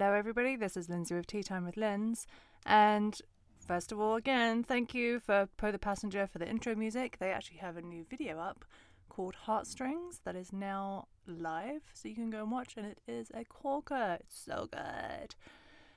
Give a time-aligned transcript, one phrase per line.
[0.00, 0.56] Hello, everybody.
[0.56, 2.26] This is Lindsay with Tea Time with Linz.
[2.64, 3.20] And
[3.58, 7.18] first of all, again, thank you for Poe the Passenger for the intro music.
[7.18, 8.64] They actually have a new video up
[9.10, 13.30] called Heartstrings that is now live, so you can go and watch, and it is
[13.34, 14.16] a corker.
[14.20, 15.34] It's so good.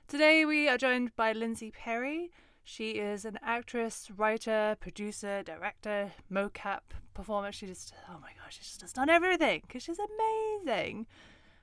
[0.06, 2.30] Today, we are joined by Lindsay Perry.
[2.62, 7.52] She is an actress, writer, producer, director, mocap performer.
[7.52, 11.06] She just, oh my gosh, she's just done everything because she's amazing.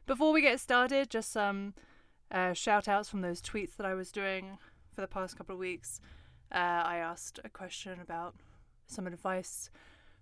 [0.07, 1.75] Before we get started, just some
[2.31, 4.57] uh, shout outs from those tweets that I was doing
[4.93, 5.99] for the past couple of weeks.
[6.51, 8.35] Uh, I asked a question about
[8.87, 9.69] some advice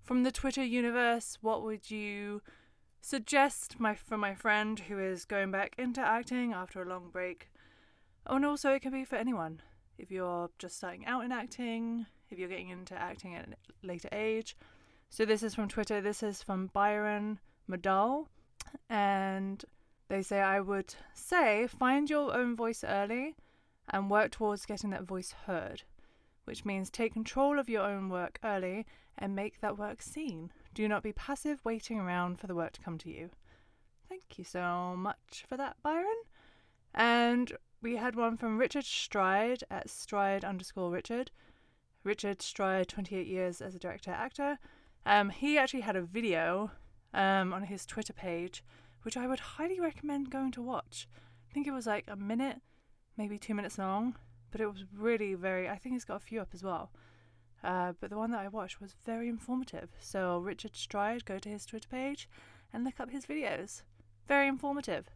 [0.03, 1.37] from the Twitter universe.
[1.41, 2.41] What would you
[3.01, 7.49] suggest my for my friend who is going back into acting after a long break?
[8.27, 9.61] Oh, and also it can be for anyone.
[9.97, 14.09] If you're just starting out in acting, if you're getting into acting at a later
[14.11, 14.55] age.
[15.09, 16.01] So this is from Twitter.
[16.01, 17.39] This is from Byron
[17.69, 18.27] Madal
[18.89, 19.65] and
[20.09, 23.35] they say I would say find your own voice early
[23.89, 25.83] and work towards getting that voice heard,
[26.45, 28.85] which means take control of your own work early
[29.17, 30.51] and make that work seen.
[30.73, 33.29] Do not be passive waiting around for the work to come to you.
[34.07, 36.07] Thank you so much for that, Byron.
[36.93, 41.31] And we had one from Richard Stride at stride underscore Richard.
[42.03, 44.57] Richard Stride, 28 years as a director actor.
[45.05, 46.71] Um, he actually had a video
[47.13, 48.63] um, on his Twitter page,
[49.03, 51.07] which I would highly recommend going to watch.
[51.49, 52.57] I think it was like a minute,
[53.17, 54.15] maybe two minutes long,
[54.51, 55.69] but it was really very.
[55.69, 56.91] I think he's got a few up as well.
[57.63, 59.89] Uh, but the one that I watched was very informative.
[59.99, 62.29] So Richard Stride, go to his Twitter page
[62.71, 63.81] and look up his videos.
[64.27, 65.09] Very informative.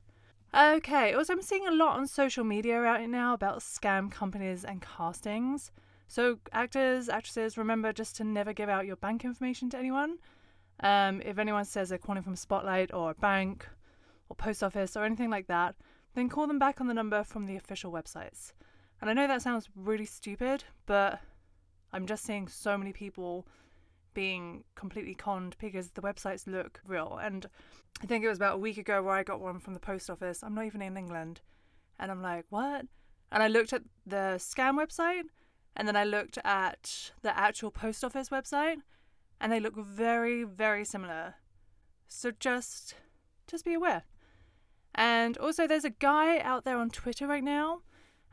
[0.54, 4.82] Okay, also I'm seeing a lot on social media right now about scam companies and
[4.82, 5.72] castings.
[6.08, 10.18] So actors, actresses, remember just to never give out your bank information to anyone.
[10.84, 13.68] Um, if anyone says they're calling from Spotlight or a bank
[14.30, 15.76] or post office or anything like that,
[16.14, 18.52] then call them back on the number from the official websites.
[19.00, 21.20] And I know that sounds really stupid, but
[21.94, 23.48] I'm just seeing so many people
[24.14, 27.18] being completely conned because the websites look real.
[27.22, 27.48] And
[28.02, 30.10] I think it was about a week ago where I got one from the post
[30.10, 30.44] office.
[30.44, 31.42] I'm not even in England.
[31.98, 32.86] And I'm like, what?
[33.32, 35.24] And I looked at the scam website
[35.76, 38.78] and then I looked at the actual post office website
[39.44, 41.36] and they look very, very similar.
[42.08, 42.96] So just
[43.46, 44.04] just be aware.
[44.96, 47.82] And also there's a guy out there on Twitter right now.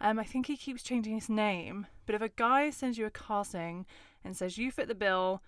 [0.00, 1.88] Um, I think he keeps changing his name.
[2.06, 3.86] But if a guy sends you a casting
[4.24, 5.42] and says you fit the bill,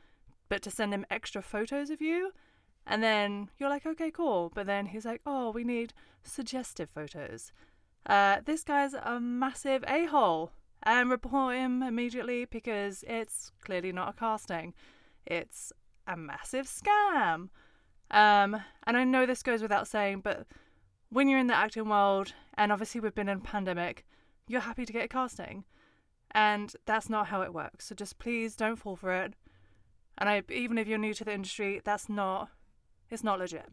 [0.49, 2.33] but to send him extra photos of you,
[2.85, 4.51] and then you're like, okay, cool.
[4.53, 7.53] But then he's like, oh, we need suggestive photos.
[8.05, 10.51] Uh, this guy's a massive a hole.
[10.83, 14.75] And report him immediately because it's clearly not a casting.
[15.27, 15.73] It's
[16.07, 17.49] a massive scam.
[18.11, 20.47] Um, and I know this goes without saying, but
[21.09, 24.05] when you're in the acting world, and obviously we've been in a pandemic,
[24.49, 25.65] you're happy to get a casting.
[26.33, 27.87] And that's not how it works.
[27.87, 29.35] So just please don't fall for it.
[30.19, 32.49] And I, even if you're new to the industry, that's not,
[33.11, 33.69] it's not legit.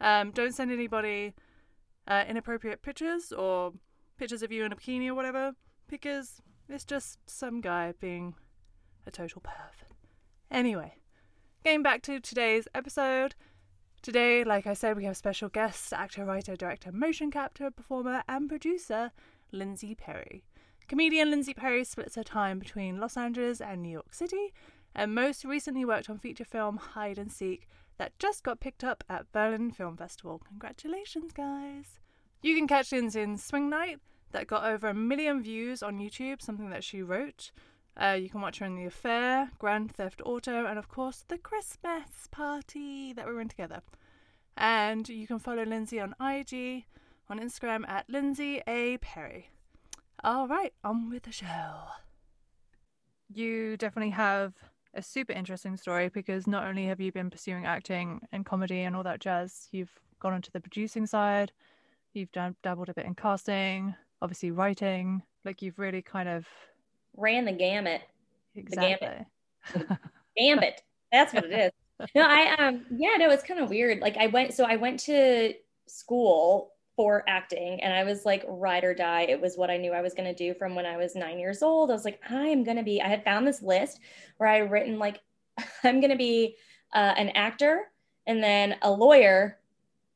[0.00, 1.34] Um, don't send anybody
[2.06, 3.72] uh, inappropriate pictures or
[4.18, 5.52] pictures of you in a bikini or whatever,
[5.88, 8.34] because it's just some guy being
[9.06, 9.85] a total perv.
[10.56, 10.94] Anyway,
[11.64, 13.34] getting back to today's episode.
[14.00, 18.48] Today, like I said, we have special guests actor, writer, director, motion capture, performer, and
[18.48, 19.12] producer,
[19.52, 20.44] Lindsay Perry.
[20.88, 24.54] Comedian Lindsay Perry splits her time between Los Angeles and New York City,
[24.94, 27.68] and most recently worked on feature film Hide and Seek
[27.98, 30.40] that just got picked up at Berlin Film Festival.
[30.48, 31.98] Congratulations, guys!
[32.40, 33.98] You can catch Lindsay in Swing Night,
[34.32, 37.50] that got over a million views on YouTube, something that she wrote.
[37.98, 41.38] Uh, you can watch her in The Affair, Grand Theft Auto, and of course, the
[41.38, 43.80] Christmas party that we were in together.
[44.56, 46.84] And you can follow Lindsay on IG,
[47.28, 48.98] on Instagram at Lindsay A.
[48.98, 49.50] Perry.
[50.22, 51.72] All right, on with the show.
[53.32, 54.54] You definitely have
[54.94, 58.94] a super interesting story because not only have you been pursuing acting and comedy and
[58.94, 61.52] all that jazz, you've gone onto the producing side,
[62.12, 65.22] you've dab- dabbled a bit in casting, obviously writing.
[65.44, 66.46] Like you've really kind of
[67.16, 68.02] ran the gamut.
[68.54, 69.08] Exactly.
[69.74, 69.96] The gambit.
[70.36, 70.82] gambit.
[71.10, 71.72] That's what it is.
[72.14, 74.00] No, I um yeah, no, it's kind of weird.
[74.00, 75.54] Like I went so I went to
[75.86, 79.22] school for acting and I was like ride or die.
[79.22, 81.38] It was what I knew I was going to do from when I was 9
[81.38, 81.90] years old.
[81.90, 84.00] I was like I am going to be I had found this list
[84.36, 85.22] where I had written like
[85.84, 86.56] I'm going to be
[86.94, 87.84] uh, an actor
[88.26, 89.58] and then a lawyer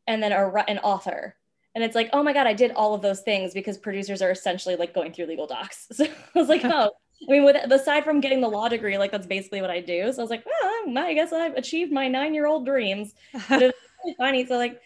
[0.06, 1.34] and then a, an author
[1.74, 4.30] and it's like oh my god i did all of those things because producers are
[4.30, 6.90] essentially like going through legal docs so i was like oh
[7.28, 10.12] i mean with aside from getting the law degree like that's basically what i do
[10.12, 13.14] so i was like well i guess i've achieved my nine year old dreams
[13.48, 14.80] but it's really funny so like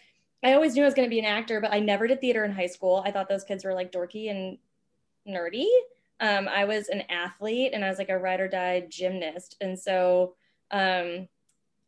[0.45, 2.45] I always knew I was going to be an actor, but I never did theater
[2.45, 3.01] in high school.
[3.03, 4.59] I thought those kids were like dorky and
[5.27, 5.65] nerdy.
[6.19, 9.57] Um, I was an athlete and I was like a ride or die gymnast.
[9.59, 10.35] And so
[10.69, 11.27] um,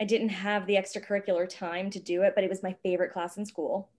[0.02, 3.38] I didn't have the extracurricular time to do it, but it was my favorite class
[3.38, 3.90] in school.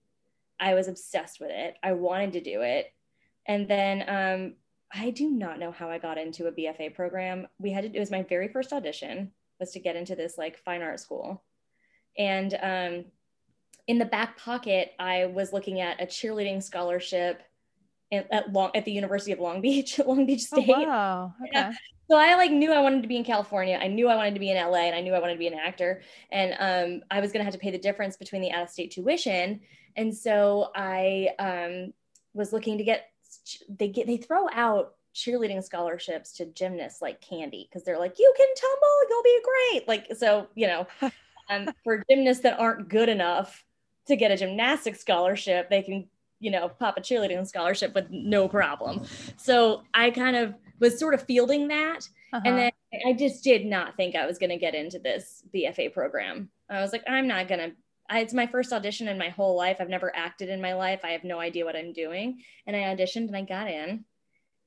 [0.59, 1.75] I was obsessed with it.
[1.83, 2.87] I wanted to do it.
[3.47, 4.53] And then um,
[4.93, 7.47] I do not know how I got into a BFA program.
[7.59, 10.57] We had to, it was my very first audition was to get into this like
[10.57, 11.43] fine art school.
[12.17, 13.05] And um,
[13.87, 17.41] in the back pocket, I was looking at a cheerleading scholarship
[18.11, 20.69] at Long at the University of Long Beach, Long Beach State.
[20.69, 21.33] Oh, wow.
[21.41, 21.51] Okay.
[21.53, 21.73] Yeah.
[22.09, 23.77] So I like knew I wanted to be in California.
[23.79, 25.47] I knew I wanted to be in LA, and I knew I wanted to be
[25.47, 26.01] an actor.
[26.31, 29.61] And um, I was going to have to pay the difference between the out-of-state tuition.
[29.95, 31.93] And so I um,
[32.33, 33.09] was looking to get
[33.69, 38.33] they get they throw out cheerleading scholarships to gymnasts like candy because they're like you
[38.37, 40.87] can tumble you'll be great like so you know
[41.49, 43.65] um, for gymnasts that aren't good enough
[44.09, 46.07] to get a gymnastics scholarship, they can,
[46.39, 49.05] you know, pop a cheerleading scholarship with no problem.
[49.37, 52.07] So I kind of was sort of fielding that.
[52.33, 52.41] Uh-huh.
[52.45, 52.71] And then
[53.07, 56.49] I just did not think I was going to get into this BFA program.
[56.69, 57.75] I was like, I'm not going to.
[58.11, 59.77] It's my first audition in my whole life.
[59.79, 61.01] I've never acted in my life.
[61.03, 62.41] I have no idea what I'm doing.
[62.65, 64.05] And I auditioned and I got in.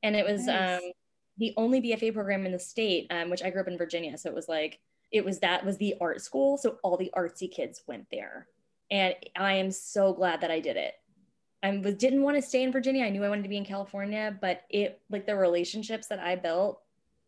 [0.02, 0.80] And it was nice.
[0.82, 0.92] um,
[1.38, 4.16] the only BFA program in the state, um, which I grew up in Virginia.
[4.16, 4.78] So it was like,
[5.10, 6.56] it was that was the art school.
[6.56, 8.48] So all the artsy kids went there
[8.92, 10.94] and I am so glad that I did it.
[11.62, 13.04] I didn't want to stay in Virginia.
[13.04, 16.36] I knew I wanted to be in California, but it like the relationships that I
[16.36, 16.80] built,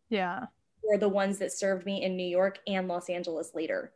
[0.09, 0.45] yeah,
[0.83, 3.93] were the ones that served me in New York and Los Angeles later.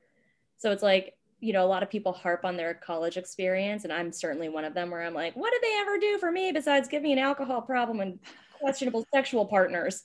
[0.57, 3.93] So it's like you know a lot of people harp on their college experience, and
[3.93, 4.91] I'm certainly one of them.
[4.91, 7.61] Where I'm like, what did they ever do for me besides give me an alcohol
[7.61, 8.19] problem and
[8.59, 10.03] questionable sexual partners?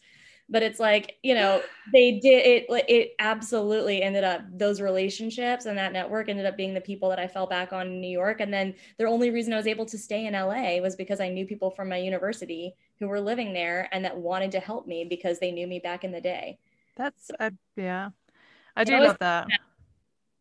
[0.49, 5.79] but it's like you know they did it it absolutely ended up those relationships and
[5.79, 8.41] that network ended up being the people that i fell back on in new york
[8.41, 11.29] and then the only reason i was able to stay in la was because i
[11.29, 15.05] knew people from my university who were living there and that wanted to help me
[15.09, 16.59] because they knew me back in the day
[16.97, 18.11] that's uh, yeah
[18.77, 19.47] i do love that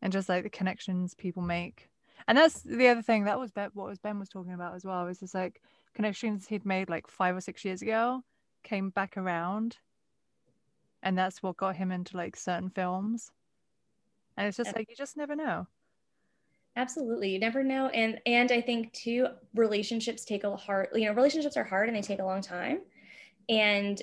[0.03, 1.89] and just like the connections people make.
[2.27, 4.85] And that's the other thing that was ben, what was ben was talking about as
[4.85, 5.61] well was just like
[5.95, 8.21] connections he'd made like five or six years ago
[8.63, 9.77] came back around
[11.01, 13.31] and that's what got him into like certain films.
[14.37, 15.67] And it's just like you just never know.
[16.75, 21.13] Absolutely you never know and and i think too relationships take a hard you know
[21.13, 22.79] relationships are hard and they take a long time
[23.47, 24.01] and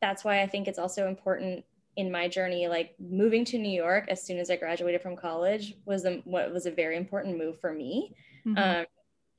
[0.00, 1.62] that's why i think it's also important
[1.96, 5.74] in my journey like moving to new york as soon as i graduated from college
[5.84, 8.14] was a, what was a very important move for me
[8.46, 8.58] mm-hmm.
[8.58, 8.86] um,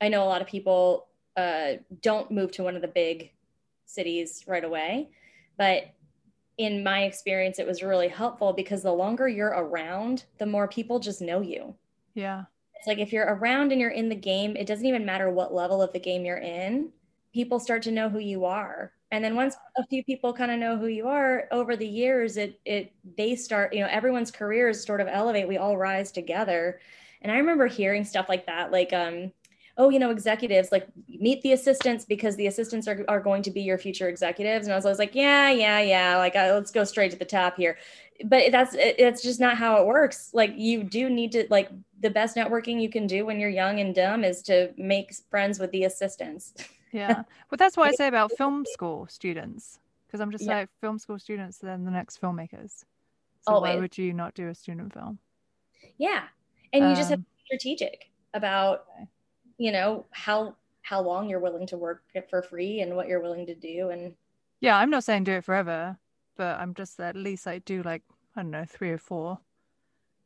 [0.00, 1.06] i know a lot of people
[1.36, 3.30] uh, don't move to one of the big
[3.86, 5.08] cities right away
[5.56, 5.94] but
[6.58, 10.98] in my experience, it was really helpful because the longer you're around, the more people
[10.98, 11.74] just know you.
[12.14, 12.44] Yeah.
[12.74, 15.54] It's like if you're around and you're in the game, it doesn't even matter what
[15.54, 16.90] level of the game you're in,
[17.32, 18.92] people start to know who you are.
[19.10, 22.36] And then once a few people kind of know who you are over the years,
[22.36, 25.48] it it they start, you know, everyone's careers sort of elevate.
[25.48, 26.80] We all rise together.
[27.22, 29.32] And I remember hearing stuff like that, like um,
[29.78, 33.50] oh, you know, executives like meet the assistants because the assistants are, are going to
[33.50, 34.66] be your future executives.
[34.66, 36.16] And I was always like, yeah, yeah, yeah.
[36.16, 37.78] Like, uh, let's go straight to the top here.
[38.24, 40.30] But that's, it's just not how it works.
[40.34, 41.70] Like you do need to like
[42.00, 45.60] the best networking you can do when you're young and dumb is to make friends
[45.60, 46.52] with the assistants.
[46.92, 47.22] yeah.
[47.50, 49.78] But that's what I say about film school students.
[50.10, 50.60] Cause I'm just yeah.
[50.60, 52.84] like film school students, then the next filmmakers.
[53.42, 53.74] So Always.
[53.74, 55.18] why would you not do a student film?
[55.98, 56.22] Yeah.
[56.72, 58.86] And you um, just have to be strategic about
[59.58, 63.46] you know how how long you're willing to work for free and what you're willing
[63.46, 64.14] to do and
[64.60, 65.98] yeah i'm not saying do it forever
[66.36, 68.02] but i'm just at least like do like
[68.36, 69.38] i don't know three or four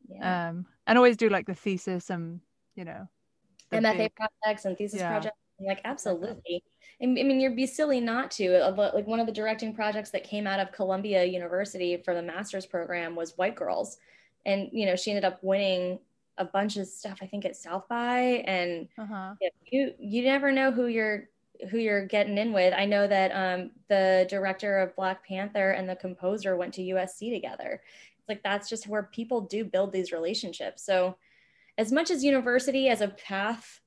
[0.08, 0.50] yeah.
[0.50, 2.40] um and always do like the thesis and
[2.74, 3.08] you know
[3.72, 4.12] mfa big...
[4.14, 5.10] projects and thesis yeah.
[5.10, 6.62] projects like absolutely.
[7.02, 10.24] I mean you'd be silly not to uh, like one of the directing projects that
[10.24, 13.98] came out of columbia university for the master's program was white girls.
[14.46, 15.98] And you know she ended up winning
[16.38, 18.44] a bunch of stuff i think at south by.
[18.46, 19.34] And uh-huh.
[19.70, 21.28] you you never know who you're
[21.70, 22.74] who you're getting in with.
[22.76, 27.18] I know that um, the director of black panther and the composer went to usc
[27.18, 27.80] together.
[28.18, 30.84] It's like that's just where people do build these relationships.
[30.84, 31.16] So
[31.78, 33.80] as much as university as a path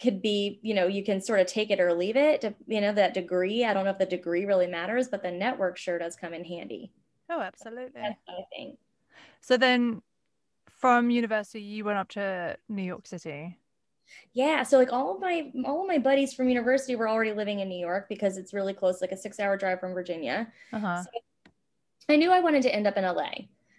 [0.00, 2.80] could be you know you can sort of take it or leave it to, you
[2.80, 5.98] know that degree i don't know if the degree really matters but the network sure
[5.98, 6.92] does come in handy
[7.28, 8.14] oh absolutely i
[8.54, 8.78] think
[9.40, 10.00] so then
[10.80, 13.56] from university you went up to New York City.
[14.32, 17.60] Yeah, so like all of my all of my buddies from university were already living
[17.60, 20.50] in New York because it's really close, like a six hour drive from Virginia.
[20.72, 21.02] Uh-huh.
[21.02, 21.10] So
[22.08, 23.30] I knew I wanted to end up in LA,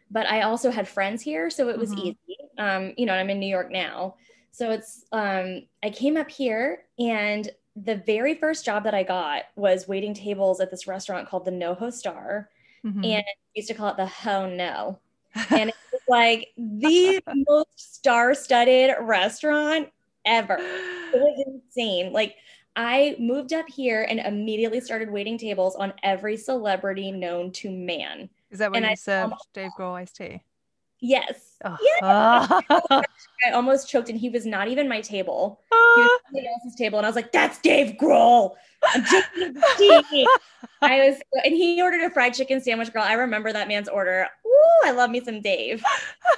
[0.10, 2.08] but I also had friends here, so it was mm-hmm.
[2.08, 2.38] easy.
[2.58, 4.16] Um, you know, I'm in New York now,
[4.52, 9.44] So it's um I came up here and the very first job that I got
[9.56, 12.50] was waiting tables at this restaurant called the NoHo Star.
[12.86, 13.06] Mhm.
[13.06, 15.00] And used to call it the Ho No.
[15.52, 19.90] And it was like the most star-studded restaurant
[20.26, 20.58] ever.
[20.60, 22.12] It was insane.
[22.12, 22.36] Like
[22.76, 28.30] I moved up here and immediately started waiting tables on every celebrity known to man.
[28.50, 30.42] Is that when and you I- served Dave Grohl iced tea?
[31.02, 31.58] Yes.
[31.66, 31.78] Oh.
[33.46, 35.60] I almost choked and he was not even my table.
[35.72, 38.56] He was somebody else's table and I was like, that's Dave Grohl.
[38.84, 39.28] I'm just
[39.78, 40.28] tea.
[40.82, 43.04] I was and he ordered a fried chicken sandwich girl.
[43.04, 44.28] I remember that man's order.
[44.46, 45.84] Ooh, I love me some Dave.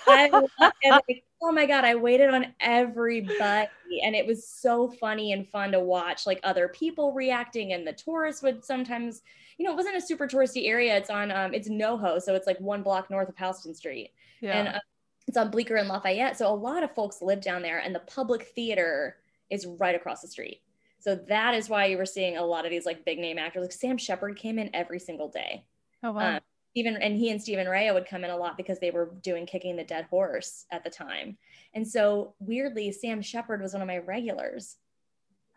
[0.08, 0.29] I.
[0.86, 3.70] Like, oh my god, I waited on everybody
[4.03, 7.93] and it was so funny and fun to watch like other people reacting and the
[7.93, 9.22] tourists would sometimes
[9.58, 10.98] you know, it wasn't a super touristy area.
[10.98, 14.12] It's on um it's NoHo, so it's like one block north of Houston Street
[14.43, 14.59] yeah.
[14.59, 14.79] and uh,
[15.27, 16.38] it's on Bleecker and Lafayette.
[16.38, 19.17] So a lot of folks live down there, and the public theater
[19.50, 20.62] is right across the street.
[21.00, 23.62] So that is why you were seeing a lot of these like big name actors.
[23.62, 25.65] Like Sam Shepard came in every single day.
[26.03, 26.35] oh wow.
[26.35, 26.39] Um,
[26.75, 29.45] even and he and Stephen Rea would come in a lot because they were doing
[29.45, 31.38] Kicking the Dead Horse at the time.
[31.73, 34.77] And so weirdly, Sam Shepard was one of my regulars,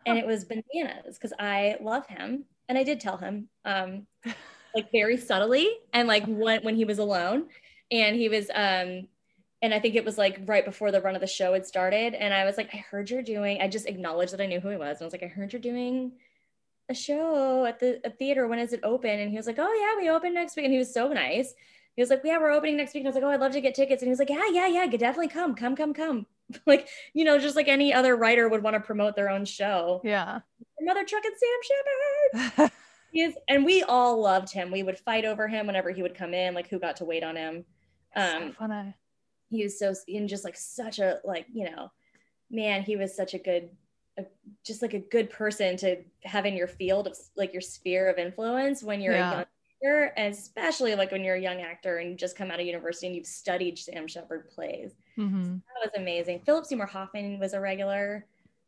[0.05, 4.05] and it was bananas because I love him, and I did tell him, um,
[4.75, 7.47] like very subtly, and like when when he was alone,
[7.91, 9.07] and he was um.
[9.59, 12.13] And I think it was like right before the run of the show had started.
[12.13, 14.69] And I was like, I heard you're doing, I just acknowledged that I knew who
[14.69, 14.97] he was.
[14.97, 16.11] And I was like, I heard you're doing
[16.89, 18.47] a show at the a theater.
[18.47, 19.19] When is it open?
[19.19, 20.65] And he was like, Oh yeah, we open next week.
[20.65, 21.55] And he was so nice.
[21.95, 23.01] He was like, Yeah, we're opening next week.
[23.01, 24.03] And I was like, Oh, I'd love to get tickets.
[24.03, 26.27] And he was like, Yeah, yeah, yeah, definitely come, come, come, come.
[26.67, 30.01] like, you know, just like any other writer would want to promote their own show.
[30.03, 30.41] yeah.
[30.77, 32.71] Another Truck and Sam Shepard.
[33.11, 34.69] He is, and we all loved him.
[34.69, 37.23] We would fight over him whenever he would come in, like who got to wait
[37.23, 37.63] on him.
[38.15, 38.93] So Um, funny.
[39.49, 41.91] he was so in just like such a like you know
[42.49, 43.69] man he was such a good
[44.17, 44.25] a,
[44.65, 48.17] just like a good person to have in your field of like your sphere of
[48.17, 49.29] influence when you're Yeah.
[49.31, 49.45] a young
[49.81, 52.65] actor and especially like when you're a young actor and you just come out of
[52.65, 54.95] university and you've studied sam shepard plays.
[55.15, 56.41] Hmm that was amazing.
[56.45, 58.25] Philip seymour hoffman was a regular.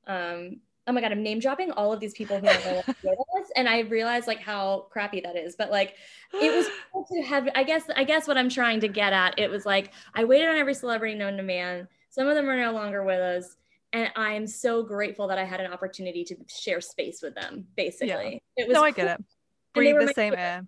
[0.07, 2.47] Um oh my god i'm name dropping all of these people who
[3.39, 5.95] us and i realized like how crappy that is but like
[6.33, 9.37] it was cool to have i guess i guess what i'm trying to get at
[9.39, 12.57] it was like i waited on every celebrity known to man some of them are
[12.57, 13.55] no longer with us
[13.93, 17.65] and i am so grateful that i had an opportunity to share space with them
[17.75, 19.25] basically it was No, I get it.
[19.73, 20.67] Breathe were the same favorite- air.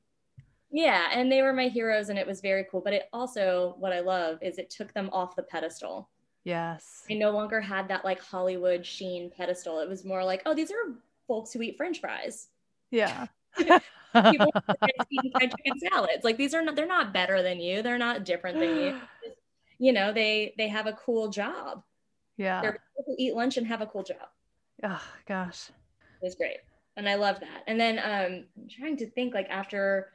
[0.72, 3.92] yeah and they were my heroes and it was very cool but it also what
[3.94, 6.10] i love is it took them off the pedestal
[6.44, 7.04] Yes.
[7.08, 9.80] I no longer had that like Hollywood sheen pedestal.
[9.80, 10.96] It was more like, oh, these are
[11.28, 12.48] folks who eat French fries.
[12.92, 13.28] Yeah.
[13.58, 14.52] People
[15.10, 16.24] eating fried chicken salads.
[16.24, 17.82] Like these are not they're not better than you.
[17.82, 19.00] They're not different than you.
[19.80, 21.82] You know, they they have a cool job.
[22.38, 22.62] yeah.
[22.62, 24.30] They're people who eat lunch and have a cool job.
[24.84, 25.70] Oh gosh.
[26.22, 26.58] It was great.
[26.98, 27.64] And I love that.
[27.66, 30.12] And then um I'm trying to think like after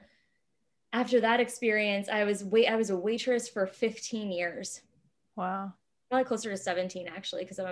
[0.93, 4.83] after that experience, I was wait I was a waitress for 15 years.
[5.35, 5.75] Wow.
[6.09, 7.65] probably closer to 17 actually because I,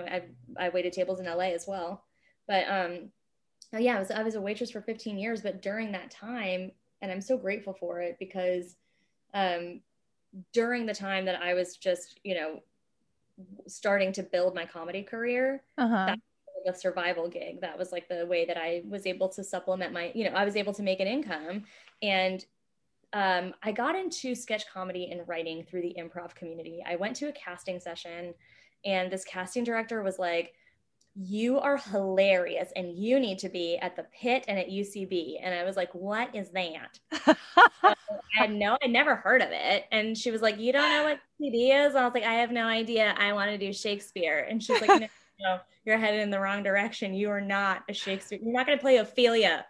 [0.57, 2.03] I I waited tables in LA as well.
[2.45, 3.11] But um,
[3.75, 5.41] oh yeah, I was I was a waitress for 15 years.
[5.41, 8.75] But during that time, and I'm so grateful for it because
[9.33, 9.81] um,
[10.53, 12.61] during the time that I was just you know
[13.67, 16.15] starting to build my comedy career, Uh huh.
[16.65, 17.61] the survival gig.
[17.61, 20.45] That was like the way that I was able to supplement my, you know, I
[20.45, 21.65] was able to make an income.
[22.01, 22.45] And
[23.13, 26.83] um, I got into sketch comedy and writing through the improv community.
[26.87, 28.33] I went to a casting session,
[28.83, 30.53] and this casting director was like,
[31.15, 35.37] you are hilarious and you need to be at the pit and at UCB.
[35.41, 36.99] And I was like, what is that?
[37.83, 37.95] I
[38.33, 39.85] had no, I never heard of it.
[39.91, 41.93] And she was like, you don't know what CD is?
[41.93, 43.15] And I was like, I have no idea.
[43.17, 44.45] I want to do Shakespeare.
[44.49, 45.07] And she's like, no,
[45.39, 47.13] no, you're headed in the wrong direction.
[47.13, 48.39] You are not a Shakespeare.
[48.41, 49.65] You're not going to play Ophelia.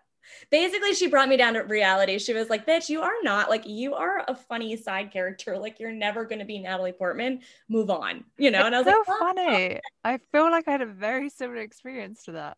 [0.49, 2.17] Basically, she brought me down to reality.
[2.19, 5.57] She was like, bitch, you are not like, you are a funny side character.
[5.57, 7.41] Like, you're never going to be Natalie Portman.
[7.69, 8.65] Move on, you know?
[8.65, 9.79] And I was so like, oh, funny.
[10.03, 12.57] I feel like I had a very similar experience to that.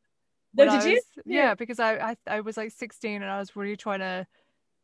[0.55, 0.93] No, did you?
[0.95, 1.35] was- Yeah.
[1.43, 4.25] Yeah, because I, I I was like 16 and I was really trying to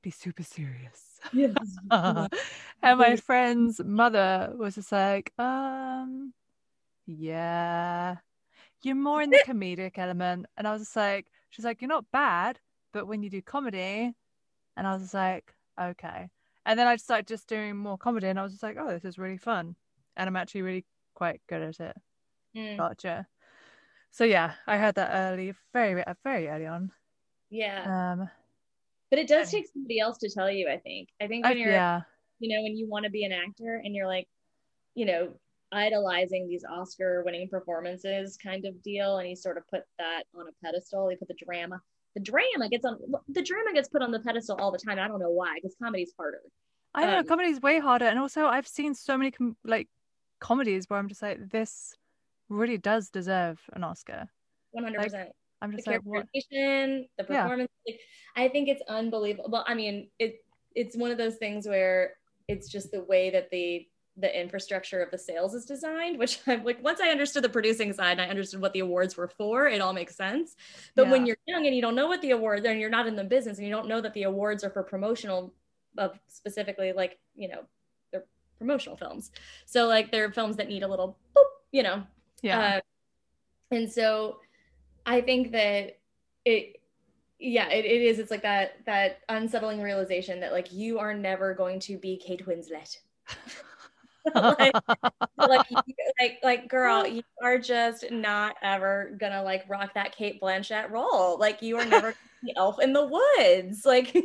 [0.03, 1.19] be super serious.
[1.31, 1.55] Yes.
[1.91, 2.29] and
[2.99, 6.33] my friend's mother was just like, um,
[7.05, 8.17] yeah,
[8.81, 10.45] you're more in the comedic element.
[10.57, 12.59] And I was just like, she's like, you're not bad,
[12.93, 14.13] but when you do comedy,
[14.77, 16.29] and I was like, okay.
[16.65, 19.03] And then I started just doing more comedy, and I was just like, oh, this
[19.03, 19.75] is really fun,
[20.15, 20.85] and I'm actually really
[21.15, 21.97] quite good at it.
[22.55, 23.27] Mm, Gotcha.
[24.11, 26.91] So yeah, I had that early, very, very early on.
[27.49, 28.13] yeah.
[28.13, 28.29] Um,
[29.09, 31.09] But it does take somebody else to tell you, I think.
[31.21, 32.01] I think I, when you're yeah,
[32.39, 34.27] you know, when you want to be an actor and you're like,
[34.95, 35.33] you know,
[35.71, 39.17] idolizing these Oscar winning performances kind of deal.
[39.17, 41.09] And he sort of put that on a pedestal.
[41.09, 41.81] He put the drama,
[42.15, 44.99] the drama gets on, the drama gets put on the pedestal all the time.
[44.99, 46.41] I don't know why, because comedy's harder.
[46.93, 49.89] I know Um, comedy's way harder, and also I've seen so many com- like
[50.39, 51.95] comedies where I'm just like, this
[52.49, 54.29] really does deserve an Oscar.
[54.77, 55.29] 100%.
[55.61, 56.27] I'm the just like, what?
[56.33, 57.43] the Yeah.
[57.43, 57.71] performance.
[57.87, 57.99] Like,
[58.35, 59.49] I think it's unbelievable.
[59.49, 60.43] Well, I mean, it
[60.75, 62.15] it's one of those things where
[62.47, 66.63] it's just the way that the the infrastructure of the sales is designed, which I'm
[66.63, 69.67] like, once I understood the producing side and I understood what the awards were for,
[69.67, 70.55] it all makes sense.
[70.95, 73.07] But when you're young and you don't know what the awards are and you're not
[73.07, 75.53] in the business and you don't know that the awards are for promotional
[75.97, 77.63] of specifically like, you know,
[78.11, 78.25] they're
[78.57, 79.31] promotional films.
[79.65, 82.03] So like they're films that need a little boop, you know,
[82.41, 82.79] Yeah, uh,
[83.75, 84.37] and so
[85.05, 85.97] I think that
[86.45, 86.79] it,
[87.39, 88.19] yeah, it, it is.
[88.19, 92.45] It's like that that unsettling realization that like you are never going to be Kate
[92.45, 92.97] Winslet.
[94.35, 94.73] like,
[95.37, 95.67] like,
[96.19, 97.07] like, like, girl, oh.
[97.07, 101.37] you are just not ever gonna like rock that Cate Blanchett role.
[101.37, 103.85] Like, you are never the elf in the woods.
[103.85, 104.15] Like,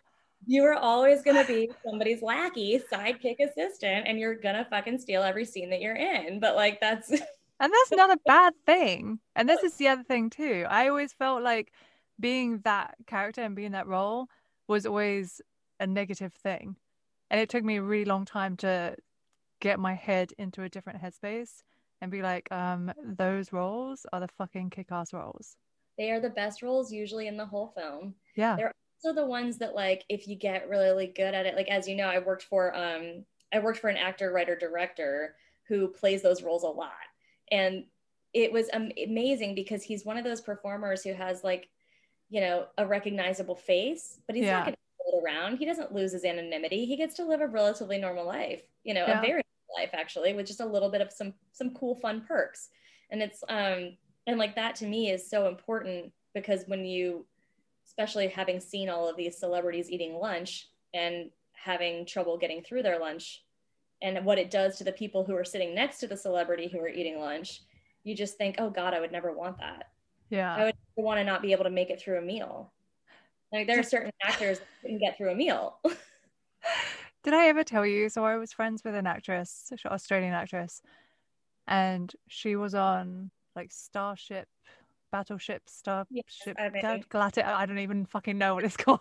[0.46, 5.44] you are always gonna be somebody's lackey, sidekick assistant, and you're gonna fucking steal every
[5.44, 6.40] scene that you're in.
[6.40, 9.20] But like, that's and that's not a bad thing.
[9.36, 10.64] And this is the other thing too.
[10.68, 11.72] I always felt like
[12.18, 14.28] being that character and being that role
[14.66, 15.40] was always
[15.78, 16.76] a negative thing.
[17.30, 18.96] And it took me a really long time to
[19.60, 21.62] get my head into a different headspace
[22.00, 25.56] and be like, um, those roles are the fucking kick-ass roles.
[25.98, 28.14] they are the best roles usually in the whole film.
[28.36, 28.56] Yeah.
[28.56, 28.72] They're
[29.04, 31.94] also the ones that like if you get really, good at it like as you
[31.96, 35.36] know i worked for um i worked for an actor writer director
[35.68, 36.92] who plays those roles a lot
[37.50, 37.84] and
[38.34, 41.68] it was amazing because he's one of those performers who has like
[42.28, 44.60] you know a recognizable face but he's Yeah.
[44.60, 44.74] not to
[45.24, 48.94] around he doesn't lose his anonymity he gets to live a relatively normal life you
[48.94, 49.18] know Yeah.
[49.18, 49.42] a very
[49.76, 52.68] life actually with just a little bit of some some cool fun perks.
[53.10, 57.26] And it's um and like that to me is so important because when you
[57.86, 62.98] especially having seen all of these celebrities eating lunch and having trouble getting through their
[62.98, 63.44] lunch
[64.02, 66.78] and what it does to the people who are sitting next to the celebrity who
[66.78, 67.62] are eating lunch
[68.04, 69.90] you just think oh god i would never want that.
[70.30, 70.54] Yeah.
[70.54, 72.72] i would want to not be able to make it through a meal.
[73.52, 75.78] Like there are certain actors that couldn't get through a meal
[77.22, 78.08] Did I ever tell you?
[78.08, 80.82] So I was friends with an actress, an Australian actress,
[81.66, 84.48] and she was on like Starship,
[85.12, 86.80] Battleship, Starship, I maybe.
[86.82, 87.44] Gal- Galactic.
[87.44, 89.00] I don't even fucking know what it's called,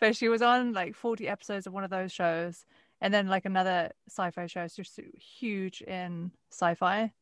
[0.00, 2.64] but she was on like 40 episodes of one of those shows,
[3.00, 4.66] and then like another sci-fi show.
[4.66, 7.12] So just huge in sci-fi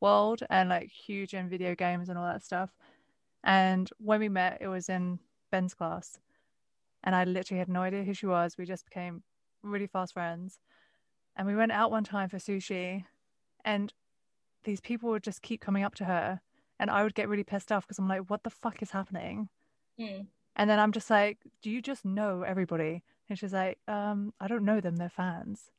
[0.00, 2.70] world and like huge in video games and all that stuff.
[3.44, 5.18] And when we met, it was in
[5.52, 6.18] Ben's class,
[7.02, 8.56] and I literally had no idea who she was.
[8.56, 9.22] We just became
[9.64, 10.58] really fast friends.
[11.36, 13.04] And we went out one time for sushi,
[13.64, 13.92] and
[14.64, 16.40] these people would just keep coming up to her,
[16.78, 19.48] and I would get really pissed off because I'm like, what the fuck is happening?
[19.98, 20.22] Hmm.
[20.56, 23.02] And then I'm just like, do you just know everybody?
[23.28, 25.70] And she's like, um, I don't know them, they're fans.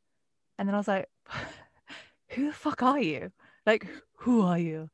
[0.57, 1.07] And then I was like,
[2.29, 3.31] who the fuck are you?
[3.65, 4.89] Like, who are you?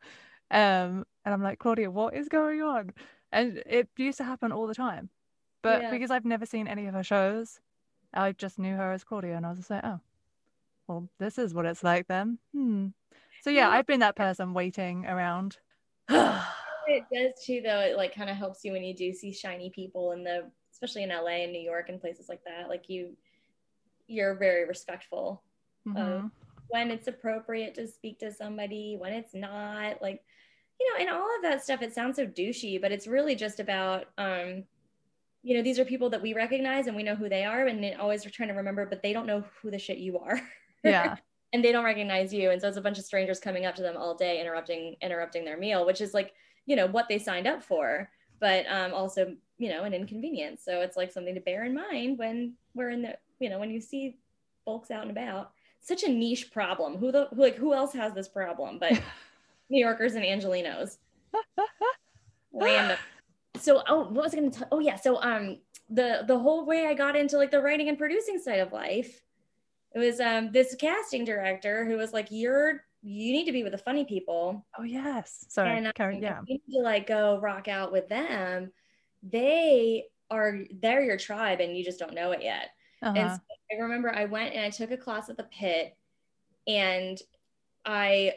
[0.51, 2.91] Um, and I'm like, Claudia, what is going on?
[3.31, 5.09] And it used to happen all the time.
[5.63, 5.91] But Yeah.
[5.91, 7.59] because I've never seen any of her shows,
[8.13, 9.99] I just knew her as Claudia, and I was just like, oh,
[10.87, 12.37] well, this is what it's like then.
[12.53, 12.87] Hmm.
[13.41, 13.69] So yeah.
[13.69, 15.57] I've been that person waiting around.
[16.09, 19.69] it does too though it like kind of helps you when you do see shiny
[19.69, 20.43] people in the
[20.73, 23.15] especially in la and new york and places like that like you
[24.07, 25.41] you're very respectful
[25.87, 26.31] Mhm.
[26.67, 30.23] when it's appropriate to speak to somebody, when it's not, like,
[30.79, 33.59] you know, and all of that stuff, it sounds so douchey, but it's really just
[33.59, 34.63] about, um,
[35.43, 37.83] you know, these are people that we recognize and we know who they are, and
[37.99, 40.39] always trying to remember, but they don't know who the shit you are.
[40.83, 41.17] Yeah.
[41.53, 42.49] and they don't recognize you.
[42.49, 45.45] And so it's a bunch of strangers coming up to them all day, interrupting, interrupting
[45.45, 46.33] their meal, which is like,
[46.65, 50.63] you know, what they signed up for, but um, also, you know, an inconvenience.
[50.65, 53.69] So it's like something to bear in mind when we're in the, you know, when
[53.69, 54.17] you see
[54.65, 55.51] folks out and about
[55.81, 56.97] such a niche problem.
[56.97, 58.79] Who the who like who else has this problem?
[58.79, 58.93] But
[59.69, 60.97] New Yorkers and Angelenos.
[62.53, 62.97] Random.
[63.61, 64.67] So oh, what was I going to tell?
[64.71, 64.95] Oh yeah.
[64.95, 65.57] So um,
[65.89, 69.21] the the whole way I got into like the writing and producing side of life,
[69.93, 73.71] it was um this casting director who was like, "You're you need to be with
[73.71, 75.45] the funny people." Oh yes.
[75.49, 75.77] Sorry.
[75.77, 76.39] and um, Carry, yeah.
[76.47, 78.71] you need to like go rock out with them.
[79.23, 82.69] They are they're your tribe, and you just don't know it yet.
[83.03, 83.35] And Uh-huh.
[83.35, 83.41] so
[83.77, 85.95] I remember I went and I took a class at the pit
[86.67, 87.17] and
[87.85, 88.35] I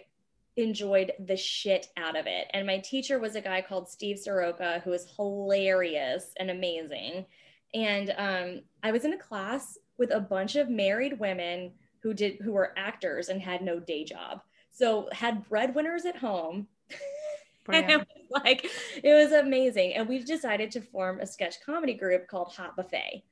[0.56, 2.46] enjoyed the shit out of it.
[2.52, 7.26] And my teacher was a guy called Steve Soroka, who was hilarious and amazing.
[7.74, 12.36] And um, I was in a class with a bunch of married women who did
[12.42, 14.40] who were actors and had no day job.
[14.70, 16.68] So had breadwinners at home.
[17.72, 18.70] and it was like
[19.02, 19.94] it was amazing.
[19.94, 23.24] And we decided to form a sketch comedy group called Hot Buffet.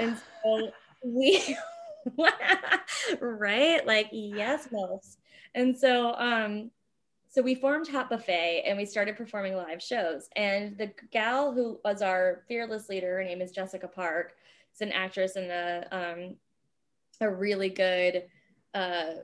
[0.00, 0.70] And so
[1.04, 1.56] we
[3.20, 3.86] right?
[3.86, 5.18] Like, yes, most.
[5.54, 6.70] And so um
[7.34, 10.28] so we formed Hot Buffet and we started performing live shows.
[10.36, 14.34] And the gal who was our fearless leader, her name is Jessica Park.
[14.70, 16.36] It's an actress and a um,
[17.20, 18.24] a really good,
[18.74, 19.14] uh,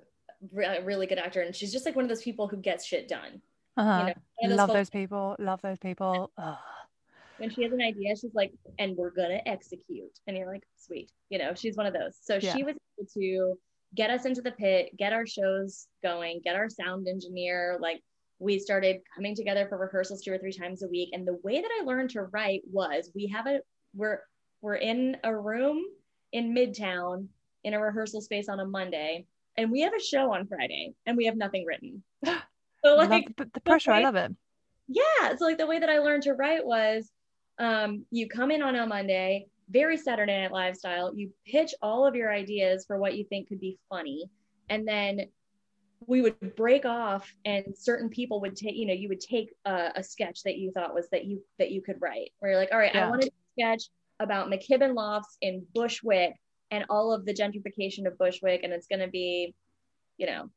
[0.52, 3.08] re- really good actor, and she's just like one of those people who gets shit
[3.08, 3.40] done.
[3.76, 3.98] Uh-huh.
[4.00, 5.36] You know, those love those people.
[5.38, 6.30] Love those people.
[6.38, 6.56] Ugh.
[7.38, 11.10] When she has an idea, she's like, "And we're gonna execute," and you're like, "Sweet."
[11.30, 12.16] You know, she's one of those.
[12.20, 12.54] So yeah.
[12.54, 13.58] she was able to
[13.94, 17.78] get us into the pit, get our shows going, get our sound engineer.
[17.80, 18.02] Like
[18.38, 21.10] we started coming together for rehearsals two or three times a week.
[21.12, 23.60] And the way that I learned to write was we have a
[23.94, 24.20] we're
[24.62, 25.82] we're in a room
[26.32, 27.28] in Midtown
[27.64, 29.26] in a rehearsal space on a Monday,
[29.56, 32.02] and we have a show on Friday, and we have nothing written.
[32.82, 34.34] So like the, the pressure, way, I love it.
[34.88, 37.10] Yeah, so like the way that I learned to write was,
[37.58, 41.12] um, you come in on a Monday, very Saturday Night Live style.
[41.14, 44.28] You pitch all of your ideas for what you think could be funny.
[44.68, 45.26] And then
[46.06, 49.90] we would break off and certain people would take, you know, you would take a,
[49.96, 52.70] a, sketch that you thought was that you, that you could write where you're like,
[52.72, 53.06] all right, yeah.
[53.06, 53.84] I want to sketch
[54.18, 56.34] about McKibbin lofts in Bushwick
[56.70, 58.62] and all of the gentrification of Bushwick.
[58.62, 59.54] And it's going to be,
[60.16, 60.50] you know,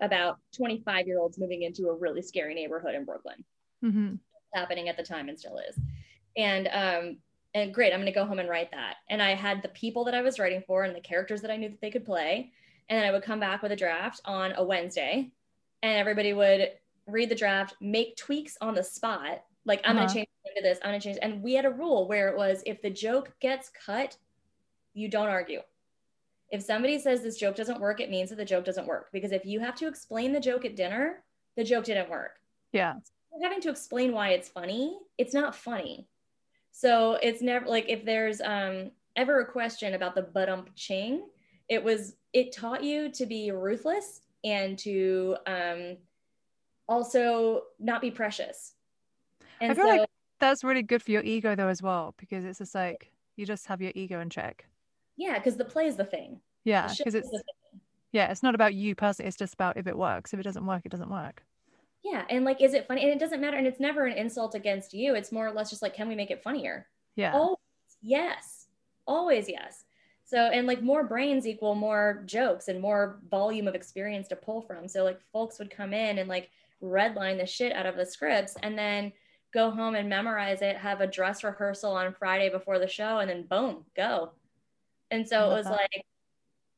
[0.00, 3.44] about 25 year olds moving into a really scary neighborhood in Brooklyn.
[3.84, 4.14] Mm-hmm.
[4.54, 5.78] Happening at the time and still is.
[6.36, 7.16] And um,
[7.54, 8.96] and great, I'm going to go home and write that.
[9.08, 11.56] And I had the people that I was writing for and the characters that I
[11.56, 12.52] knew that they could play.
[12.88, 15.30] And then I would come back with a draft on a Wednesday
[15.82, 16.72] and everybody would
[17.06, 19.42] read the draft, make tweaks on the spot.
[19.64, 20.06] Like, I'm uh-huh.
[20.06, 21.18] going to change into this, I'm going to change.
[21.22, 24.16] And we had a rule where it was if the joke gets cut,
[24.92, 25.60] you don't argue.
[26.50, 29.08] If somebody says this joke doesn't work, it means that the joke doesn't work.
[29.12, 31.22] Because if you have to explain the joke at dinner,
[31.56, 32.32] the joke didn't work.
[32.72, 32.94] Yeah.
[33.42, 36.08] having to explain why it's funny, it's not funny
[36.76, 41.28] so it's never like if there's um, ever a question about the but ching,
[41.68, 45.96] it was it taught you to be ruthless and to um,
[46.88, 48.72] also not be precious.
[49.60, 50.08] And I feel so, like
[50.40, 53.66] that's really good for your ego though as well because it's just like you just
[53.66, 54.66] have your ego in check.
[55.16, 56.40] Yeah, because the play is the thing.
[56.64, 57.30] Yeah, because it's
[58.10, 59.28] yeah, it's not about you personally.
[59.28, 60.34] It's just about if it works.
[60.34, 61.44] If it doesn't work, it doesn't work
[62.04, 63.02] yeah and like is it funny?
[63.02, 65.14] And it doesn't matter and it's never an insult against you.
[65.14, 66.86] It's more or less just like can we make it funnier?
[67.16, 67.32] Yeah.
[67.34, 67.58] Always
[68.02, 68.66] yes.
[69.06, 69.84] Always yes.
[70.24, 74.60] So and like more brains equal more jokes and more volume of experience to pull
[74.60, 74.86] from.
[74.86, 76.50] So like folks would come in and like
[76.82, 79.12] redline the shit out of the scripts and then
[79.54, 83.30] go home and memorize it have a dress rehearsal on friday before the show and
[83.30, 84.32] then boom go.
[85.10, 85.72] And so it was that.
[85.72, 86.04] like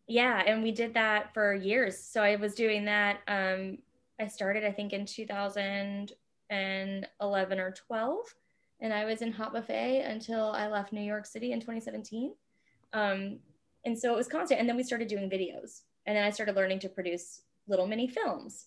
[0.06, 1.98] yeah and we did that for years.
[1.98, 3.78] So i was doing that um
[4.20, 8.34] I started, I think, in 2011 or 12.
[8.80, 12.34] And I was in Hot Buffet until I left New York City in 2017.
[12.92, 13.38] Um,
[13.84, 14.60] and so it was constant.
[14.60, 15.82] And then we started doing videos.
[16.06, 18.66] And then I started learning to produce little mini films.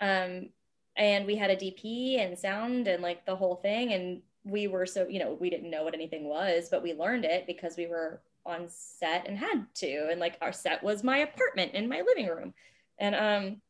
[0.00, 0.50] Um,
[0.96, 3.92] and we had a DP and sound and like the whole thing.
[3.92, 7.24] And we were so, you know, we didn't know what anything was, but we learned
[7.24, 10.08] it because we were on set and had to.
[10.10, 12.54] And like our set was my apartment in my living room.
[12.98, 13.60] And um,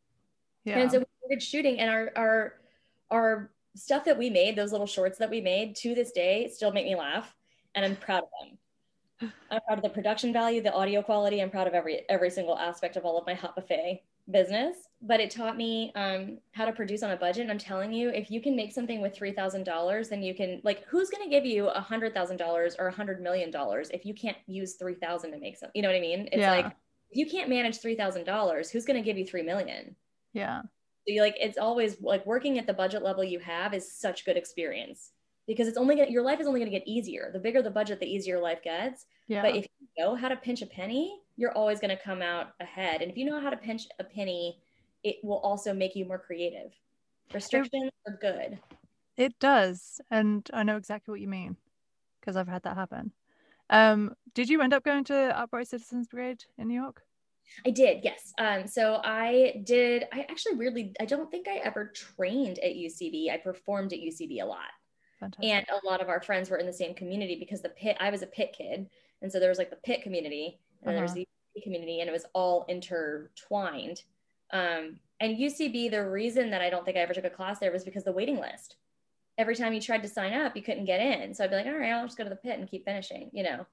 [0.64, 0.80] yeah.
[0.80, 2.54] And so we started shooting, and our our
[3.10, 6.72] our stuff that we made, those little shorts that we made, to this day still
[6.72, 7.34] make me laugh,
[7.74, 9.30] and I'm proud of them.
[9.50, 11.40] I'm proud of the production value, the audio quality.
[11.40, 14.76] I'm proud of every every single aspect of all of my hot buffet business.
[15.02, 17.42] But it taught me um, how to produce on a budget.
[17.42, 20.34] And I'm telling you, if you can make something with three thousand dollars, then you
[20.34, 23.50] can like who's going to give you a hundred thousand dollars or a hundred million
[23.50, 25.72] dollars if you can't use three thousand to make something?
[25.74, 26.28] You know what I mean?
[26.32, 26.50] It's yeah.
[26.50, 26.66] like
[27.10, 29.94] if you can't manage three thousand dollars, who's going to give you three million?
[30.32, 30.62] Yeah.
[31.06, 34.24] So you like it's always like working at the budget level you have is such
[34.24, 35.12] good experience
[35.46, 37.30] because it's only gonna, your life is only going to get easier.
[37.32, 39.06] The bigger the budget, the easier life gets.
[39.26, 39.42] Yeah.
[39.42, 42.52] But if you know how to pinch a penny, you're always going to come out
[42.60, 43.02] ahead.
[43.02, 44.58] And if you know how to pinch a penny,
[45.02, 46.72] it will also make you more creative.
[47.32, 48.58] Restrictions it, are good.
[49.16, 51.56] It does, and I know exactly what you mean
[52.20, 53.12] because I've had that happen.
[53.70, 57.02] Um, did you end up going to Upright Citizens Brigade in New York?
[57.66, 58.32] I did, yes.
[58.38, 63.30] Um, so I did, I actually weirdly, I don't think I ever trained at UCB.
[63.30, 64.70] I performed at UCB a lot.
[65.20, 65.50] Fantastic.
[65.50, 68.10] And a lot of our friends were in the same community because the pit, I
[68.10, 68.88] was a pit kid.
[69.22, 70.94] And so there was like the pit community and uh-huh.
[70.94, 71.26] there was the
[71.62, 74.02] community and it was all intertwined.
[74.52, 77.72] Um, and UCB, the reason that I don't think I ever took a class there
[77.72, 78.76] was because the waiting list.
[79.36, 81.34] Every time you tried to sign up, you couldn't get in.
[81.34, 83.30] So I'd be like, all right, I'll just go to the pit and keep finishing,
[83.32, 83.66] you know.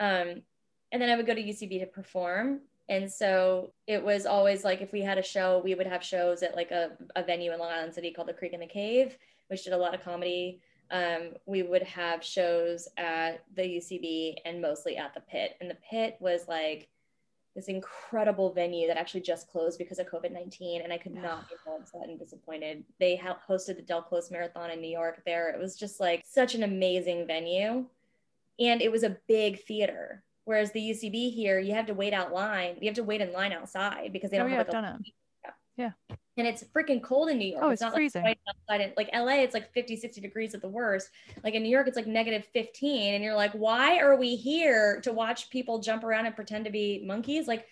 [0.00, 0.42] Um,
[0.90, 4.80] and then I would go to UCB to perform And so it was always like
[4.80, 7.58] if we had a show, we would have shows at like a, a venue in
[7.58, 9.16] Long Island City called the Creek and the Cave,
[9.48, 10.60] which did a lot of comedy.
[10.90, 15.56] Um, we would have shows at the UCB and mostly at the pit.
[15.60, 16.88] And the pit was like
[17.54, 20.82] this incredible venue that actually just closed because of COVID 19.
[20.82, 22.84] And I could not be more upset and disappointed.
[22.98, 25.50] They ha- hosted the Del Close Marathon in New York there.
[25.50, 27.86] It was just like such an amazing venue.
[28.58, 30.22] And it was a big theater.
[30.44, 32.76] Whereas the UCB here, you have to wait out line.
[32.80, 34.74] You have to wait in line outside because they oh, don't oh, yeah, have I've
[34.74, 35.12] like, done a it.
[35.76, 35.92] Yeah.
[36.36, 37.62] and it's freaking cold in New York.
[37.64, 38.22] Oh, it's not freezing.
[38.24, 41.10] like outside in, like LA, it's like 50, 60 degrees at the worst.
[41.42, 43.14] Like in New York, it's like negative 15.
[43.14, 46.70] And you're like, why are we here to watch people jump around and pretend to
[46.70, 47.48] be monkeys?
[47.48, 47.66] Like,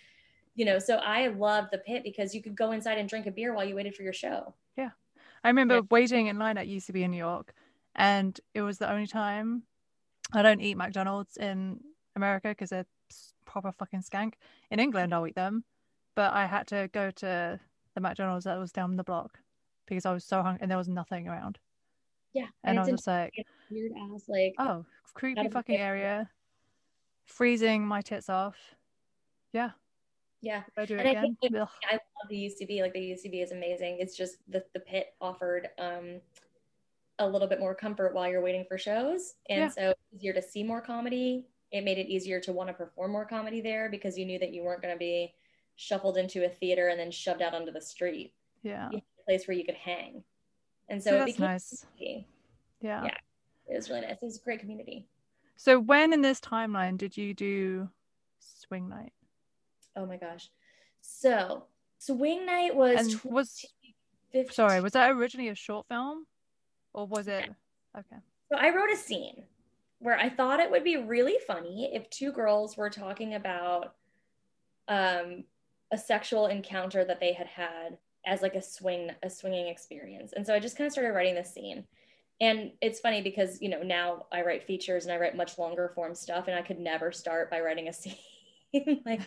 [0.55, 3.31] you know, so I love the pit because you could go inside and drink a
[3.31, 4.53] beer while you waited for your show.
[4.75, 4.89] Yeah.
[5.43, 5.81] I remember Yeah.
[5.89, 7.53] waiting in line at UCB in New York,
[7.95, 9.63] and it was the only time
[10.33, 11.79] I don't eat McDonald's in
[12.15, 12.85] America because they're
[13.45, 14.33] proper fucking skank.
[14.69, 15.63] In England, I'll eat them,
[16.15, 17.59] but I had to go to
[17.93, 19.39] the McDonald's that was down the block
[19.85, 21.57] because I was so hungry and there was nothing around.
[22.33, 22.47] Yeah.
[22.63, 23.33] And, I it's was just like,
[23.69, 26.29] weird ass, like, oh, creepy Out of the fucking area,
[27.25, 28.55] freezing my tits off.
[29.53, 29.71] Yeah,
[30.41, 30.63] yeah.
[30.77, 31.37] I do And I again.
[31.41, 31.67] think Ugh.
[31.89, 32.81] I love the UCB.
[32.81, 33.97] Like the UCB is amazing.
[33.99, 36.21] It's just the, the pit offered um,
[37.19, 39.35] a little bit more comfort while you're waiting for shows.
[39.49, 39.67] And Yeah.
[39.67, 41.45] so it's easier to see more comedy.
[41.71, 44.53] It made it easier to want to perform more comedy there because you knew that
[44.53, 45.33] you weren't going to be
[45.75, 48.33] shuffled into a theater and then shoved out onto the street.
[48.61, 50.23] Yeah, a place where you could hang.
[50.89, 51.85] And so So it became nice.
[51.99, 52.21] yeah.
[52.81, 53.07] Yeah.
[53.67, 54.17] It was really nice.
[54.21, 55.07] It was a great community.
[55.55, 57.89] So when in this timeline did you do
[58.39, 59.13] swing night?
[59.95, 60.49] Oh my gosh.
[61.01, 61.65] So
[61.97, 63.65] swing night was was
[64.33, 64.51] 2015.
[64.53, 66.25] sorry, was that originally a short film,
[66.93, 67.49] or was it?
[67.97, 68.17] Okay.
[68.51, 69.43] So I wrote a scene
[70.01, 73.93] where I thought it would be really funny if two girls were talking about
[74.87, 75.43] um,
[75.91, 80.33] a sexual encounter that they had had as like a swing a swinging experience.
[80.35, 81.85] And so I just kind of started writing this scene.
[82.39, 85.91] And it's funny because you know now I write features and I write much longer
[85.93, 88.15] form stuff, and I could never start by writing a scene.
[89.05, 89.21] like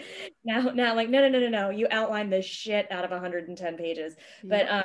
[0.45, 1.71] now, now, like no, no, no, no, no.
[1.71, 4.83] You outline the shit out of 110 pages but um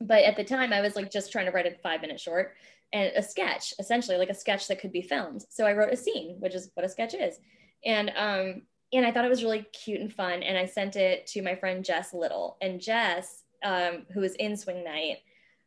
[0.00, 2.54] but at the time i was like just trying to write a five minute short
[2.92, 5.44] and a sketch essentially like a sketch that could be filmed.
[5.48, 7.38] So i wrote a scene which is what a sketch is.
[7.84, 11.26] And um and i thought it was really cute and fun and i sent it
[11.28, 12.56] to my friend jess little.
[12.60, 15.18] And jess um who was in swing night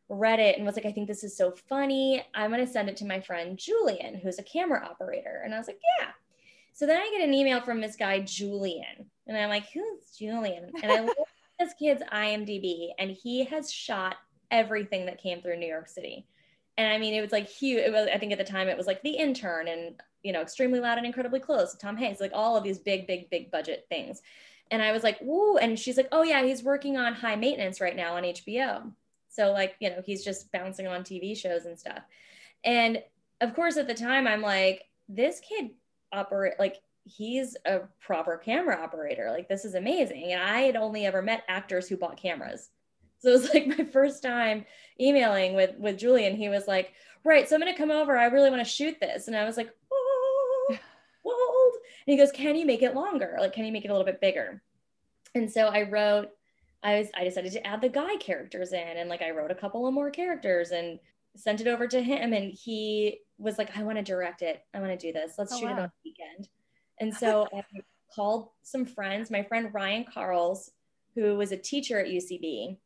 [0.08, 2.24] read it and was like i think this is so funny.
[2.34, 5.42] I'm going to send it to my friend julian who's a camera operator.
[5.44, 6.08] And i was like yeah.
[6.74, 10.70] So then i get an email from this guy julian and i'm like who's julian?
[10.82, 11.26] And i look at
[11.58, 14.16] this kid's IMDb and he has shot
[14.50, 16.26] everything that came through New York City.
[16.78, 17.80] And I mean, it was like huge.
[17.80, 20.40] It was, I think at the time it was like The Intern and, you know,
[20.40, 23.86] Extremely Loud and Incredibly Close, Tom Hanks, like all of these big, big, big budget
[23.88, 24.22] things.
[24.70, 25.58] And I was like, woo.
[25.58, 28.90] And she's like, oh, yeah, he's working on High Maintenance right now on HBO.
[29.28, 32.02] So, like, you know, he's just bouncing on TV shows and stuff.
[32.64, 33.02] And
[33.40, 35.70] of course, at the time, I'm like, this kid
[36.12, 39.30] operate like he's a proper camera operator.
[39.30, 40.32] Like this is amazing.
[40.32, 42.70] And I had only ever met actors who bought cameras.
[43.22, 44.66] So it was like my first time
[45.00, 46.36] emailing with with Julian.
[46.36, 46.92] He was like,
[47.24, 48.16] "Right, so I'm gonna come over.
[48.16, 50.78] I really want to shoot this." And I was like, "Oh,
[51.24, 51.74] bold."
[52.06, 53.36] And he goes, "Can you make it longer?
[53.38, 54.62] Like, can you make it a little bit bigger?"
[55.34, 56.28] And so I wrote.
[56.84, 57.08] I was.
[57.14, 59.94] I decided to add the guy characters in, and like I wrote a couple of
[59.94, 60.98] more characters and
[61.36, 64.64] sent it over to him, and he was like, "I want to direct it.
[64.74, 65.34] I want to do this.
[65.38, 66.48] Let's Oh, shoot it on a weekend."
[66.98, 67.62] And so I
[68.12, 70.72] called some friends, my friend Ryan Carls,
[71.14, 72.78] who was a teacher at UCB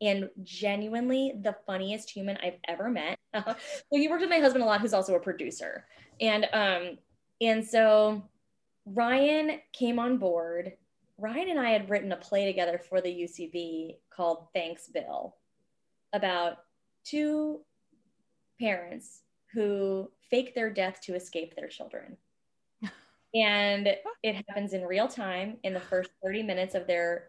[0.00, 3.18] and genuinely the funniest human I've ever met.
[3.34, 3.54] so
[3.90, 5.86] he worked with my husband a lot, who's also a producer.
[6.20, 6.98] And um,
[7.40, 8.22] and so
[8.86, 10.72] Ryan came on board.
[11.18, 15.34] Ryan and I had written a play together for the UCB called Thanks Bill
[16.12, 16.58] about
[17.04, 17.60] two
[18.60, 22.16] parents who fake their death to escape their children.
[23.34, 23.88] And
[24.22, 27.24] it happens in real time in the first 30 minutes of their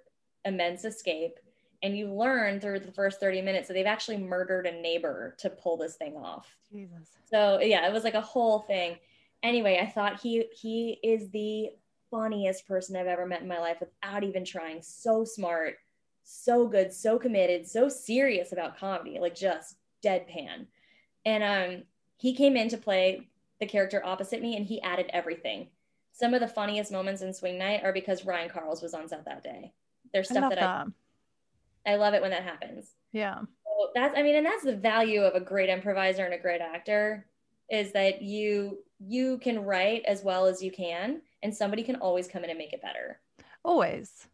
[0.46, 1.38] immense escape.
[1.84, 5.50] And you learn through the first 30 minutes that they've actually murdered a neighbor to
[5.50, 6.48] pull this thing off.
[6.72, 7.10] Jesus.
[7.30, 8.98] So yeah, it was like a whole thing.
[9.44, 11.70] Anyway, I thought he he is the
[12.10, 14.82] funniest person I've ever met in my life without even trying.
[14.82, 15.76] So smart,
[16.24, 20.66] so good, so committed, so serious about comedy, like just deadpan.
[21.26, 21.84] And um
[22.18, 23.28] he came in to play
[23.60, 25.68] the character opposite me and he added everything.
[26.12, 29.26] Some of the funniest moments in Swing Night are because Ryan Carls was on set
[29.26, 29.72] that day.
[30.14, 30.64] There's stuff that, that.
[30.64, 30.86] I
[31.86, 32.94] I love it when that happens.
[33.12, 33.42] Yeah.
[33.66, 36.62] So that's I mean, and that's the value of a great improviser and a great
[36.62, 37.28] actor
[37.70, 42.28] is that you you can write as well as you can, and somebody can always
[42.28, 43.22] come in and make it better.
[43.64, 44.28] always.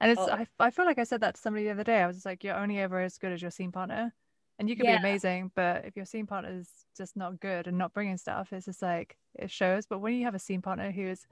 [0.00, 0.28] And it's.
[0.28, 2.02] I, I feel like I said that to somebody the other day.
[2.02, 4.14] I was just like, you're only ever as good as your scene partner,
[4.58, 4.92] and you can Yeah.
[4.92, 8.52] be amazing, but if your scene partner is just not good and not bringing stuff,
[8.52, 9.86] it's just like it shows.
[9.86, 11.26] But when you have a scene partner who is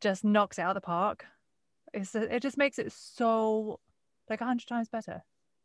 [0.00, 1.26] just knocks it out of the park,
[1.94, 3.80] it's it just makes it so
[4.30, 5.22] like a hundred times better.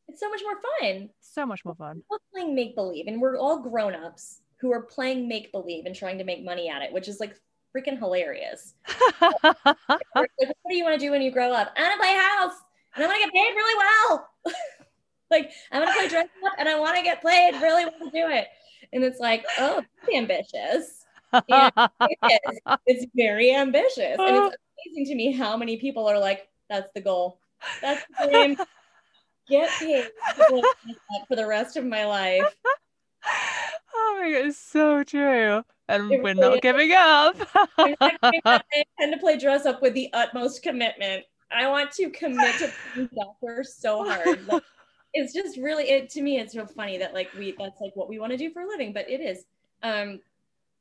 [0.08, 1.10] It's so much more fun.
[1.22, 2.04] So much more fun.
[2.10, 5.96] We're playing make believe, and we're all grown ups who are playing make believe and
[5.96, 7.36] trying to make money at it, which is like
[7.76, 8.76] freaking hilarious.
[10.16, 10.28] Like,
[10.62, 11.74] what do you want to do when you grow up?
[11.76, 12.54] I want to play house,
[12.96, 14.30] and I want to get paid really well.
[15.32, 18.00] like I want to play dress up, and I want to get paid really well
[18.00, 18.48] to do it.
[18.92, 21.06] And it's like, oh, that's ambitious.
[21.34, 22.60] It is.
[22.86, 27.02] It's very ambitious, and it's amazing to me how many people are like, "That's the
[27.02, 27.40] goal.
[27.82, 28.58] That's the dream.
[29.50, 32.44] Get paid to play dress up for the rest of my life."
[33.94, 35.64] oh my god, it's so true.
[35.88, 36.60] And we're not is.
[36.62, 37.36] giving up.
[37.78, 38.42] I'm not kidding.
[38.46, 41.26] I intend to play dress up with the utmost commitment.
[41.52, 44.48] I want to commit to soccer so hard.
[44.48, 44.64] Like,
[45.14, 46.40] it's just really it to me.
[46.40, 48.68] It's so funny that like we that's like what we want to do for a
[48.68, 49.46] living, but it is.
[49.84, 50.20] Um,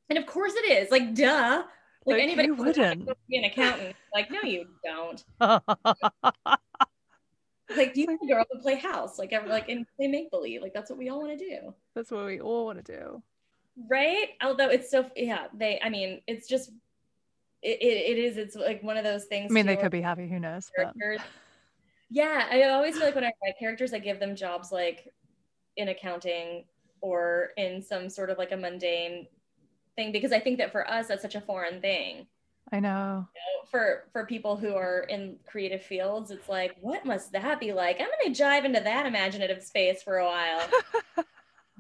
[0.09, 0.91] and of course it is.
[0.91, 1.65] Like duh.
[2.05, 3.09] Like, Like, anybody wouldn't?
[3.29, 3.97] Be an accountant.
[4.15, 5.25] Like no, you don't.
[7.75, 10.31] Like you want to grow up and play house, like ever, like and play make
[10.31, 10.61] believe.
[10.61, 11.75] Like that's what we all want to do.
[11.95, 13.23] That's what we all want to do.
[13.89, 16.69] right although it's so yeah they i mean it's just
[17.63, 20.03] it, it, it is it's like one of those things I mean, they could be
[20.03, 20.29] happy.
[20.29, 20.71] Who knows?
[20.77, 20.93] But
[22.11, 25.11] yeah i always feel like when i write characters i give them jobs like
[25.79, 26.65] in accounting
[27.01, 29.27] or in some sort of like a mundane
[29.97, 32.27] thing because i think that for us that's such a foreign thing
[32.71, 33.29] I know.
[33.71, 38.01] for for people who are in creative fields it's like what must that be like
[38.01, 40.63] i'm going to dive into that imaginative space for a while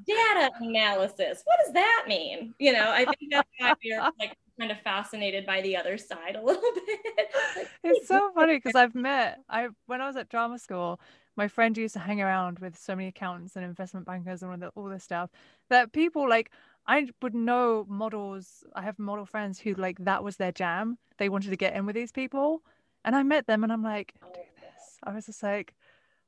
[0.07, 1.43] data analysis.
[1.45, 2.55] What does that mean?
[2.59, 6.37] You know, I think that's why we're like kind of fascinated by the other side
[6.37, 7.31] a little bit.
[7.57, 11.01] Like, It's so funny because I've met I when I was at drama school,
[11.37, 14.59] my friend used to hang around with so many accountants and investment bankers and all,
[14.59, 15.31] the, all this stuff
[15.71, 16.51] that people like
[16.87, 18.65] I would know models.
[18.75, 20.99] I have model friends who like that was their jam.
[21.19, 22.63] They wanted to get in with these people,
[23.05, 24.99] and I met them, and I'm like, do this.
[25.03, 25.75] I was just like,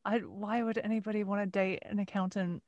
[0.04, 2.62] I why would anybody want to date an accountant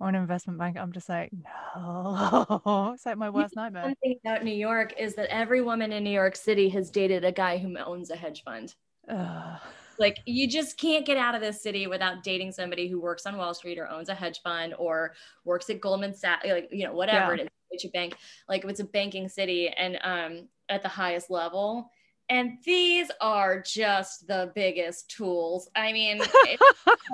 [0.00, 0.80] or an investment banker?
[0.80, 2.92] I'm just like, no.
[2.94, 3.84] It's like my worst nightmare.
[3.84, 7.24] One thing about New York is that every woman in New York City has dated
[7.24, 8.74] a guy who owns a hedge fund.
[9.08, 9.60] Ugh.
[9.98, 13.36] Like you just can't get out of this city without dating somebody who works on
[13.36, 16.92] Wall Street or owns a hedge fund or works at Goldman Sachs, like you know
[16.92, 17.42] whatever Yeah.
[17.42, 18.16] it is, Deutsche Bank.
[18.48, 21.90] Like it's a banking city and um at the highest level.
[22.30, 25.70] And these are just the biggest tools.
[25.74, 26.62] I mean, it's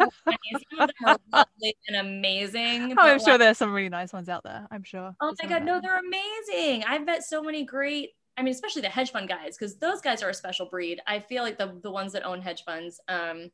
[0.00, 0.36] so funny.
[0.72, 2.94] some of them are lovely and amazing.
[2.98, 4.66] Oh, I'm sure there's some really nice ones out there.
[4.72, 5.14] I'm sure.
[5.20, 6.82] Oh There's my god, no, they're amazing.
[6.82, 8.10] I've met so many great.
[8.36, 11.00] I mean, especially the hedge fund guys, because those guys are a special breed.
[11.06, 13.50] I feel like the the ones that own hedge funds, um,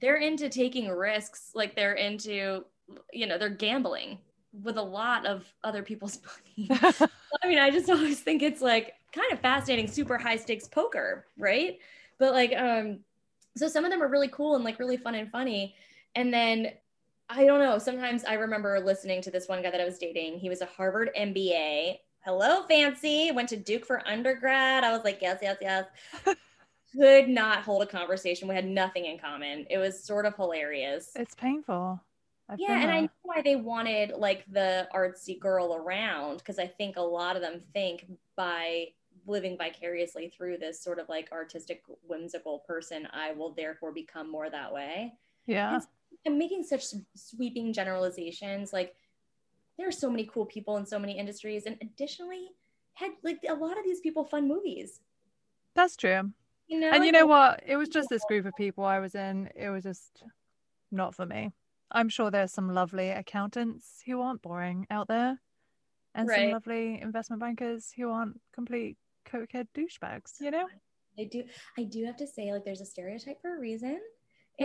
[0.00, 1.50] they're into taking risks.
[1.54, 2.64] Like they're into,
[3.12, 4.18] you know, they're gambling
[4.62, 6.18] with a lot of other people's
[6.58, 6.80] money.
[7.42, 11.26] I mean, I just always think it's like kind of fascinating, super high stakes poker,
[11.38, 11.78] right?
[12.18, 13.00] But like, um,
[13.56, 15.74] so some of them are really cool and like really fun and funny.
[16.14, 16.72] And then
[17.28, 20.38] I don't know, sometimes I remember listening to this one guy that I was dating.
[20.38, 21.96] He was a Harvard MBA.
[22.24, 23.32] Hello, fancy.
[23.32, 24.84] Went to Duke for undergrad.
[24.84, 25.86] I was like, yes, yes, yes.
[26.94, 28.46] Could not hold a conversation.
[28.46, 29.66] We had nothing in common.
[29.68, 31.10] It was sort of hilarious.
[31.16, 32.00] It's painful.
[32.48, 36.66] I've Yeah, and I know why they wanted like the artsy girl around because I
[36.66, 38.06] think a lot of them think
[38.36, 38.88] by
[39.26, 44.48] living vicariously through this sort of like artistic, whimsical person, I will therefore become more
[44.48, 45.14] that way.
[45.46, 45.80] yeah.
[46.24, 46.84] I'm making such
[47.16, 48.72] sweeping generalizations.
[48.72, 48.94] Like
[49.78, 52.48] there are so many cool people in so many industries, and additionally,
[52.94, 55.00] had like a lot of these people fund movies.
[55.74, 56.32] That's true.
[56.68, 57.62] You know, And you know what?
[57.66, 59.50] It was just this group of people I was in.
[59.54, 60.22] It was just
[60.90, 61.52] not for me.
[61.90, 65.40] I'm sure there's some lovely accountants who aren't boring out there,
[66.14, 68.96] and some lovely investment bankers who aren't complete
[69.26, 70.40] cokehead douchebags.
[70.40, 70.66] You know?
[71.18, 71.44] I do
[71.76, 74.00] I do have to say like there's a stereotype for a reason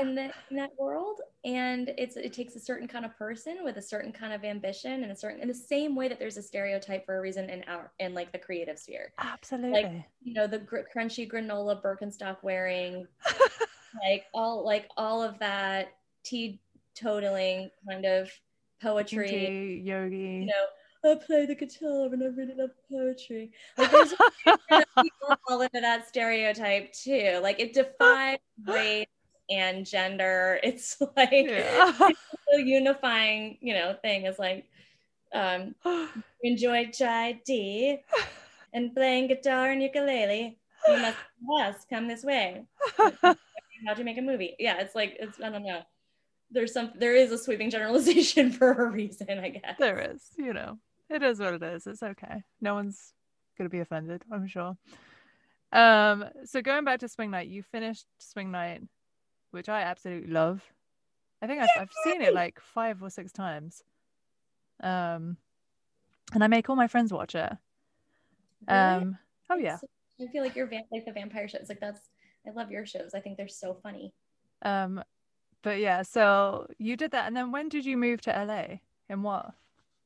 [0.02, 3.78] in the in that world and it's it takes a certain kind of person with
[3.78, 6.42] a certain kind of ambition and a certain in the same way that there's a
[6.42, 9.84] stereotype for a reason in our in like the creative sphere Absolutely.
[9.84, 9.92] like
[10.22, 13.08] you know the gr- crunchy granola birkenstock wearing
[14.08, 15.94] like all like all of that
[16.26, 18.30] teetotaling kind of
[18.82, 20.18] poetry Tea, yogi.
[20.18, 23.52] you know, I play the guitar and I really love poetry.
[23.78, 24.14] Like there's
[25.02, 27.40] people fall into that stereotype too.
[27.42, 29.06] Like it defies race
[29.50, 30.60] and gender.
[30.64, 31.92] It's like yeah.
[32.52, 34.66] the unifying, you know, thing is like
[35.34, 35.76] um
[36.44, 38.00] enjoy chai tea
[38.74, 40.58] and playing guitar and ukulele.
[40.88, 41.18] you must
[41.58, 42.66] yes, come this way.
[43.86, 44.56] How to make a movie?
[44.58, 45.82] Yeah, it's like it's I don't know.
[46.50, 49.76] There's some there is a sweeping generalization for a reason, I guess.
[49.78, 50.80] There is, you know,
[51.10, 51.86] it is what it is.
[51.86, 52.44] It's okay.
[52.62, 53.14] No one's
[53.58, 54.78] gonna be offended, I'm sure.
[55.72, 58.82] Um, so going back to Swing Night, you finished Swing Night,
[59.52, 60.62] which I absolutely love.
[61.42, 63.84] I think I've, I've seen it like five or six times.
[64.82, 65.38] Um,
[66.34, 67.54] and I make all my friends watch it.
[68.68, 68.80] Really?
[68.80, 69.18] Um,
[69.50, 69.78] oh yeah.
[70.20, 71.68] I feel like you're like the vampire shows.
[71.70, 72.10] Like that's
[72.48, 73.12] I love your shows.
[73.14, 74.14] I think they're so funny.
[74.64, 75.04] Um,
[75.62, 78.78] but yeah, so you did that, and then when did you move to LA?
[79.10, 79.52] And what?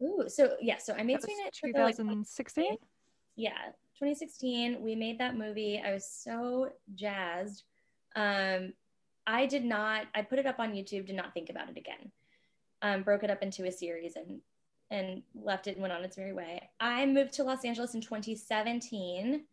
[0.01, 2.77] Ooh, so yeah, so I made That was Swing Night for the, like, 2016.
[3.37, 3.51] yeah
[3.97, 7.63] 2016 we made that movie i was so jazzed
[8.17, 8.73] um
[9.28, 12.11] i did not i put it up on youtube did not think about it again.
[12.82, 14.41] Um broke it up into a series and
[14.89, 16.69] and left it and went on its merry way.
[16.80, 19.43] I moved to los angeles in 2017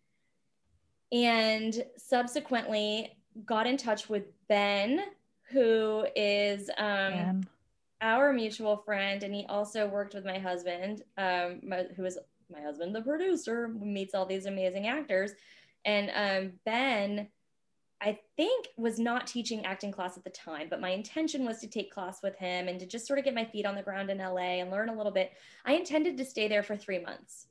[1.12, 3.16] and subsequently
[3.46, 5.00] got in touch with ben
[5.50, 7.42] who is um
[8.00, 12.18] our mutual friend, and he also worked with my husband, um, my, who is
[12.52, 15.32] my husband, the producer, who meets all these amazing actors.
[15.84, 17.28] And um, Ben,
[18.00, 21.66] I think, was not teaching acting class at the time, but my intention was to
[21.66, 24.08] take class with him and to just sort of get my feet on the ground
[24.08, 25.32] in LA and learn a little bit.
[25.64, 27.48] I intended to stay there for three months.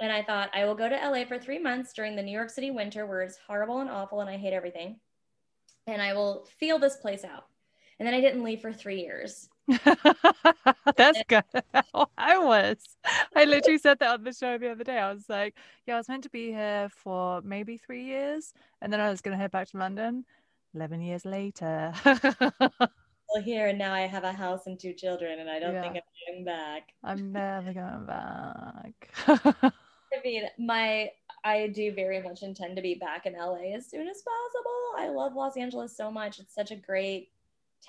[0.00, 2.50] And I thought, I will go to LA for three months during the New York
[2.50, 4.98] City winter where it's horrible and awful and I hate everything.
[5.86, 7.46] And I will feel this place out.
[8.00, 9.48] And then I didn't leave for three years.
[10.96, 11.44] That's good.
[12.18, 12.78] I was.
[13.34, 14.98] I literally said that on the show the other day.
[14.98, 15.54] I was like,
[15.86, 19.20] yeah, I was meant to be here for maybe three years, and then I was
[19.20, 20.24] going to head back to London.
[20.74, 21.92] 11 years later.
[23.34, 25.96] Well, here and now I have a house and two children, and I don't think
[25.96, 26.92] I'm going back.
[27.02, 29.08] I'm never going back.
[29.26, 31.10] I mean, my
[31.42, 34.98] I do very much intend to be back in LA as soon as possible.
[34.98, 36.40] I love Los Angeles so much.
[36.40, 37.30] It's such a great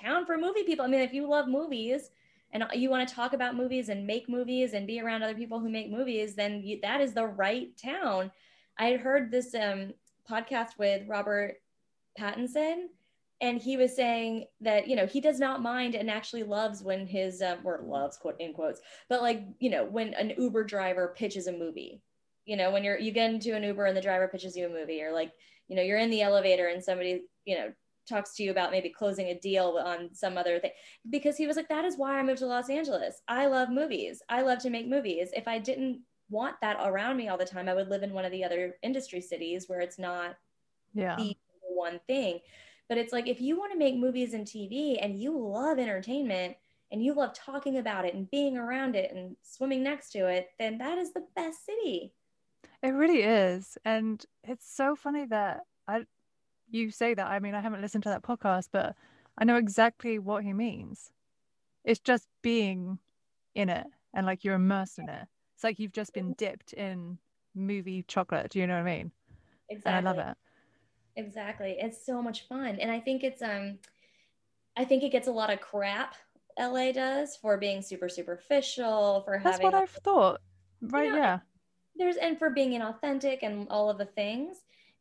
[0.00, 0.84] town for movie people.
[0.84, 2.10] I mean, if you love movies
[2.52, 5.60] and you want to talk about movies and make movies and be around other people
[5.60, 8.30] who make movies, then you, that is the right town.
[8.78, 9.94] I had heard this um,
[10.28, 11.56] podcast with Robert
[12.18, 12.86] Pattinson,
[13.40, 17.06] and he was saying that you know he does not mind and actually loves when
[17.06, 21.14] his um, or loves quote in quotes, but like you know when an Uber driver
[21.16, 22.00] pitches a movie
[22.44, 24.68] you know when you're you get into an uber and the driver pitches you a
[24.68, 25.32] movie or like
[25.68, 27.72] you know you're in the elevator and somebody you know
[28.08, 30.70] talks to you about maybe closing a deal on some other thing
[31.10, 33.22] because he was like that is why i moved to los angeles.
[33.28, 34.22] I love movies.
[34.28, 35.30] I love to make movies.
[35.34, 36.00] If i didn't
[36.30, 38.76] want that around me all the time i would live in one of the other
[38.82, 40.36] industry cities where it's not
[40.94, 41.16] yeah.
[41.16, 42.40] the one thing.
[42.88, 46.56] But it's like if you want to make movies and tv and you love entertainment
[46.92, 50.48] and you love talking about it and being around it and swimming next to it
[50.58, 52.12] then that is the best city.
[52.82, 53.78] It really is.
[53.86, 56.04] And it's so funny that I
[56.70, 57.26] you say that.
[57.26, 58.94] I mean, I haven't listened to that podcast, but
[59.38, 61.10] I know exactly what he means.
[61.84, 62.98] It's just being
[63.54, 65.26] in it and like you're immersed in it.
[65.54, 67.18] It's like you've just been dipped in
[67.54, 68.50] movie chocolate.
[68.50, 69.12] Do you know what I mean?
[69.68, 70.36] exactly And I love it.
[71.16, 71.76] Exactly.
[71.78, 72.78] It's so much fun.
[72.80, 73.78] And I think it's um
[74.76, 76.16] I think it gets a lot of crap
[76.58, 80.40] LA does for being super superficial, for That's having what I've thought.
[80.80, 81.38] Right, know, yeah.
[81.96, 84.58] there's and for being inauthentic and all of the things.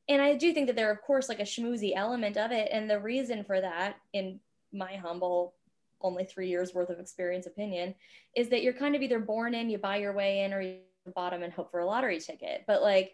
[0.10, 2.70] And I do think that there, of course, like a schmoozy element of it.
[2.72, 4.40] And the reason for that, in
[4.74, 5.54] my humble,
[6.02, 7.96] only three years worth of experience opinion,
[8.36, 10.80] is that you're kind of either born in, you buy your way in, or you
[11.16, 12.64] bottom and hope for a lottery ticket.
[12.68, 13.14] But like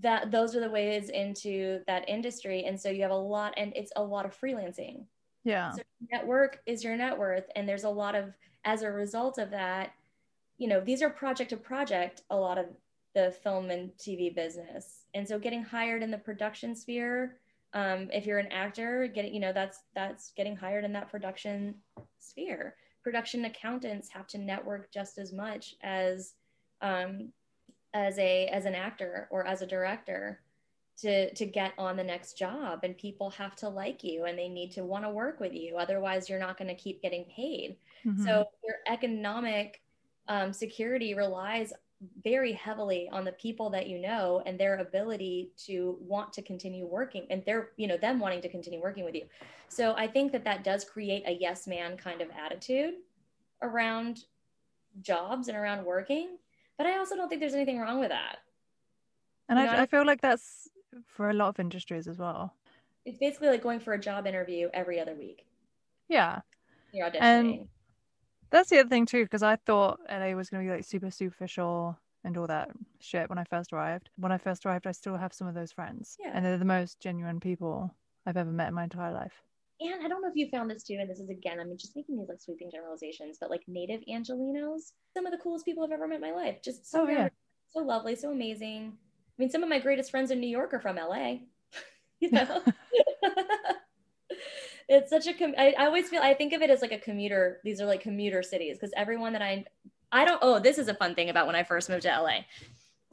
[0.00, 2.64] that, those are the ways into that industry.
[2.64, 5.04] And so you have a lot, and it's a lot of freelancing.
[5.44, 5.70] Yeah.
[5.72, 5.82] So
[6.12, 7.44] network is your net worth.
[7.56, 8.34] And there's a lot of,
[8.64, 9.92] as a result of that,
[10.58, 12.66] you know, these are project to project, a lot of
[13.14, 15.05] the film and TV business.
[15.16, 17.38] And so getting hired in the production sphere,
[17.72, 21.74] um, if you're an actor, getting, you know, that's, that's getting hired in that production
[22.18, 22.76] sphere.
[23.02, 26.34] Production accountants have to network just as much as,
[26.82, 27.32] um,
[27.94, 30.40] as a, as an actor or as a director
[30.98, 34.48] to to get on the next job and people have to like you and they
[34.48, 37.76] need to want to work with you otherwise you're not going to keep getting paid
[38.04, 38.24] Mhm.
[38.24, 39.82] so your economic
[40.28, 41.72] um, security relies
[42.22, 46.86] very heavily on the people that you know and their ability to want to continue
[46.86, 49.22] working and they're you know them wanting to continue working with you
[49.68, 52.94] so i think that that does create a yes man kind of attitude
[53.62, 54.24] around
[55.00, 56.36] jobs and around working
[56.76, 58.38] but i also don't think there's anything wrong with that
[59.48, 60.68] and you know, I, I- I feel like that's
[61.06, 62.52] for a lot of industries as well.
[63.06, 65.46] it's basically like going for a job interview every other week
[66.08, 66.40] Yeah.
[66.92, 67.68] you're auditioning And-
[68.50, 71.10] That's the other thing too, because I thought LA was going to be like super
[71.10, 72.70] superficial and all that
[73.00, 74.10] shit when I first arrived.
[74.16, 76.16] When I first arrived, I still have some of those friends.
[76.20, 76.30] Yeah.
[76.34, 77.94] And they're the most genuine people
[78.26, 79.42] I've ever met in my entire life.
[79.80, 81.94] And I don't know if you found this too, and this is again, I'm just
[81.94, 85.92] making these like sweeping generalizations, but like native Angelenos, some of the coolest people I've
[85.92, 86.62] ever met in my life.
[86.64, 87.28] Just so, Oh, yeah.
[87.68, 88.92] so lovely, so amazing.
[88.96, 91.36] I mean, some of my greatest friends in New York are from LA.
[92.20, 92.62] you know?
[94.88, 96.98] it's such a com- I, I always feel I think of it as like a
[96.98, 97.60] commuter.
[97.64, 99.64] These are like commuter cities because everyone that I
[100.12, 102.38] I don't oh this is a fun thing about when I first moved to LA.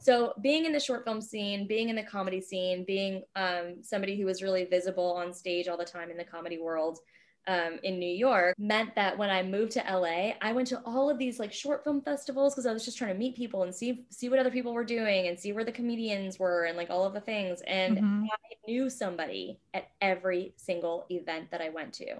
[0.00, 4.20] So being in the short film scene, being in the comedy scene, being um, somebody
[4.20, 6.98] who was really visible on stage all the time in the comedy world
[7.46, 11.10] um, in New York meant that when I moved to LA, I went to all
[11.10, 13.74] of these like short film festivals because I was just trying to meet people and
[13.74, 16.90] see see what other people were doing and see where the comedians were and like
[16.90, 17.60] all of the things.
[17.66, 18.26] And Mhm.
[18.32, 22.16] I knew somebody at every single event that I went to.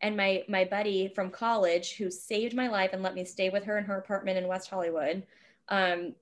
[0.00, 3.64] And my my buddy from college who saved my life and let me stay with
[3.64, 5.24] her in her apartment in West Hollywood,
[5.68, 6.14] um,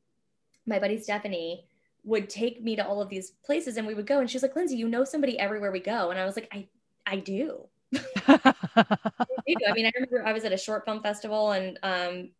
[0.66, 1.66] my buddy Stephanie
[2.04, 4.56] would take me to all of these places and we would go and she's like,
[4.56, 6.10] Lindsay, you know somebody everywhere we go.
[6.10, 6.68] And I was like, I
[7.06, 7.68] I do.
[7.94, 12.30] I mean, I remember I was at a short film festival and um,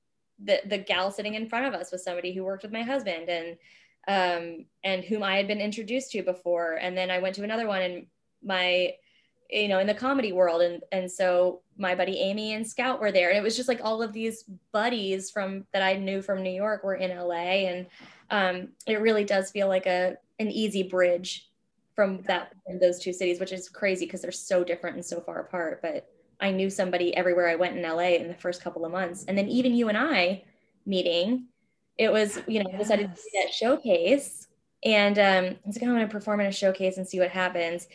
[0.42, 3.28] the the gal sitting in front of us was somebody who worked with my husband
[3.28, 3.56] and
[4.08, 6.74] um, and whom I had been introduced to before.
[6.74, 8.06] And then I went to another one and
[8.42, 8.94] my
[9.50, 10.62] you know in the comedy world.
[10.62, 13.28] And and so my buddy Amy and Scout were there.
[13.28, 16.50] And it was just like all of these buddies from that I knew from New
[16.50, 17.86] York were in LA and
[18.30, 21.48] um, it really does feel like a an easy bridge
[21.94, 25.20] from that from those two cities which is crazy because they're so different and so
[25.20, 26.08] far apart but
[26.42, 29.24] I knew somebody everywhere I went in LA in the first couple of months.
[29.26, 30.42] And then even you and I
[30.84, 31.46] meeting
[31.96, 34.48] it was you know I decided to do that showcase
[34.84, 37.30] and um, I was like I'm going to perform in a showcase and see what
[37.30, 37.86] happens.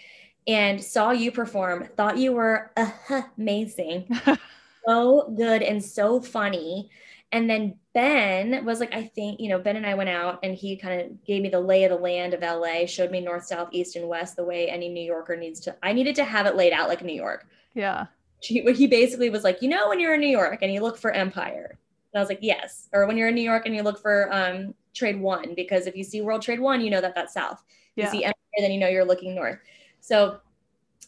[0.48, 4.08] And saw you perform thought you were uh, amazing
[4.88, 6.90] so good and so funny.
[7.32, 10.56] And then Ben was like, I think, you know, Ben and I went out and
[10.56, 13.44] he kind of gave me the lay of the land of LA, showed me north,
[13.46, 15.76] south, east, and west the way any New Yorker needs to.
[15.84, 17.48] I needed to have it laid out like New York.
[17.74, 18.06] yeah.
[18.40, 20.96] He, he basically was like, you know, when you're in New York and you look
[20.98, 21.78] for Empire.
[22.14, 22.88] And I was like, yes.
[22.94, 25.96] Or when you're in New York and you look for um, Trade One, because if
[25.96, 27.64] you see World Trade One, you know that that's south
[27.96, 28.12] you Yeah.
[28.12, 29.58] see Empire, then you know you're looking north.
[30.02, 30.40] So,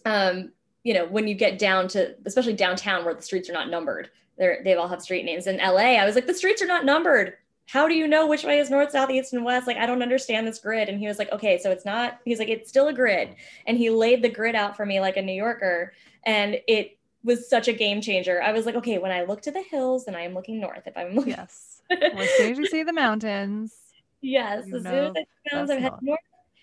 [0.05, 0.51] um,
[0.83, 4.09] you know, when you get down to, especially downtown where the streets are not numbered,
[4.39, 5.45] they're, they all have street names.
[5.45, 7.33] In LA, I was like, the streets are not numbered.
[7.67, 9.67] How do you know which way is north, south, east, and west?
[9.67, 10.89] Like, I don't understand this grid.
[10.89, 13.35] And he was like, okay, so it's not, he's like, it's still a grid.
[13.67, 15.93] And he laid the grid out for me like a New Yorker.
[16.23, 18.41] And it was such a game changer.
[18.41, 20.87] I was like, okay, when I look to the hills, then I am looking north.
[20.87, 21.81] If I'm looking, Yes.
[21.91, 23.73] As soon as you see the mountains,
[24.21, 26.19] yes, as soon as it comes, that's I'm heading north.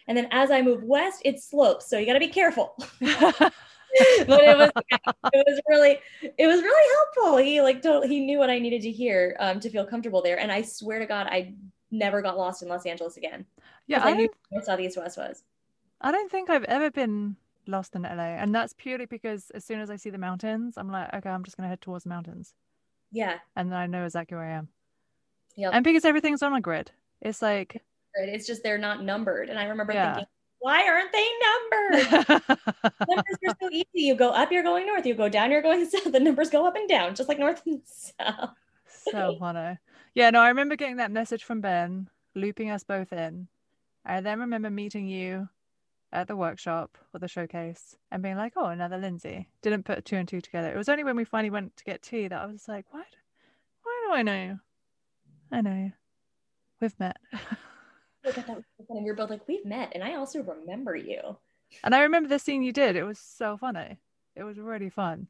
[0.09, 1.89] And then as I move west, it slopes.
[1.89, 2.77] So you got to be careful.
[4.27, 4.71] but it was
[5.33, 7.37] it was really it was really helpful.
[7.39, 10.39] He like totally he knew what I needed to hear um, to feel comfortable there.
[10.39, 11.55] And I swear to God, I
[11.91, 13.47] never got lost in Los Angeles again.
[13.87, 15.43] Yeah, I I knew where South East West was.
[16.01, 17.37] I don't think I've ever been
[17.67, 18.37] lost in LA.
[18.37, 21.45] And that's purely because as soon as I see the mountains, I'm like, okay, I'm
[21.45, 22.55] just going to head towards the mountains.
[23.13, 24.69] Yeah, And then I know exactly where I am.
[25.57, 27.83] Yeah, And because everything's on a grid, it's like,
[28.15, 29.49] it's just they're not numbered.
[29.49, 30.15] And I remember Yeah.
[30.15, 30.27] thinking,
[30.61, 32.49] why aren't they numbered?
[33.09, 33.87] numbers are so easy.
[33.95, 35.07] You go up, you're going north.
[35.07, 36.13] You go down, you're going south.
[36.13, 38.51] The numbers go up and down, just like north and south.
[38.89, 39.79] so funny.
[40.15, 43.49] Yeah, no, I remember getting that message from Ben, looping us both in.
[44.05, 45.49] I then remember meeting you
[46.13, 49.49] at the workshop or the showcase and being like, oh, another Lindsay.
[49.63, 50.73] Didn't put two and two together.
[50.73, 53.03] It was only when we finally went to get tea that I was like, why,
[53.83, 54.61] why do I know you?
[55.53, 55.91] I know.
[56.81, 57.17] We've met.
[58.27, 58.49] At that.
[58.89, 61.37] And we were both like, we've met, and I also remember you.
[61.85, 62.97] and I remember the scene you did.
[62.97, 63.99] It was so funny.
[64.35, 65.29] It was really fun.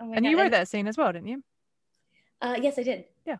[0.00, 0.30] Oh And God.
[0.30, 1.42] you wrote that scene as well, didn't you?
[2.40, 3.04] Uh, yes, I did.
[3.26, 3.36] Yeah.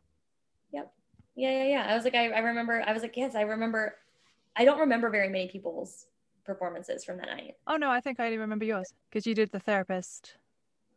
[0.73, 0.93] Yep.
[1.35, 1.87] Yeah, yeah, yeah.
[1.89, 2.83] I was like, I, I remember.
[2.87, 3.97] I was like, yes, I remember.
[4.57, 6.07] I don't remember very many people's
[6.45, 7.57] performances from that night.
[7.67, 10.35] Oh, no, I think I remember yours because you did the therapist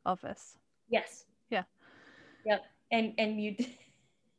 [0.05, 0.57] office.
[0.89, 1.26] Yes.
[1.49, 1.63] Yeah.
[2.45, 2.63] Yep.
[2.91, 3.55] And and you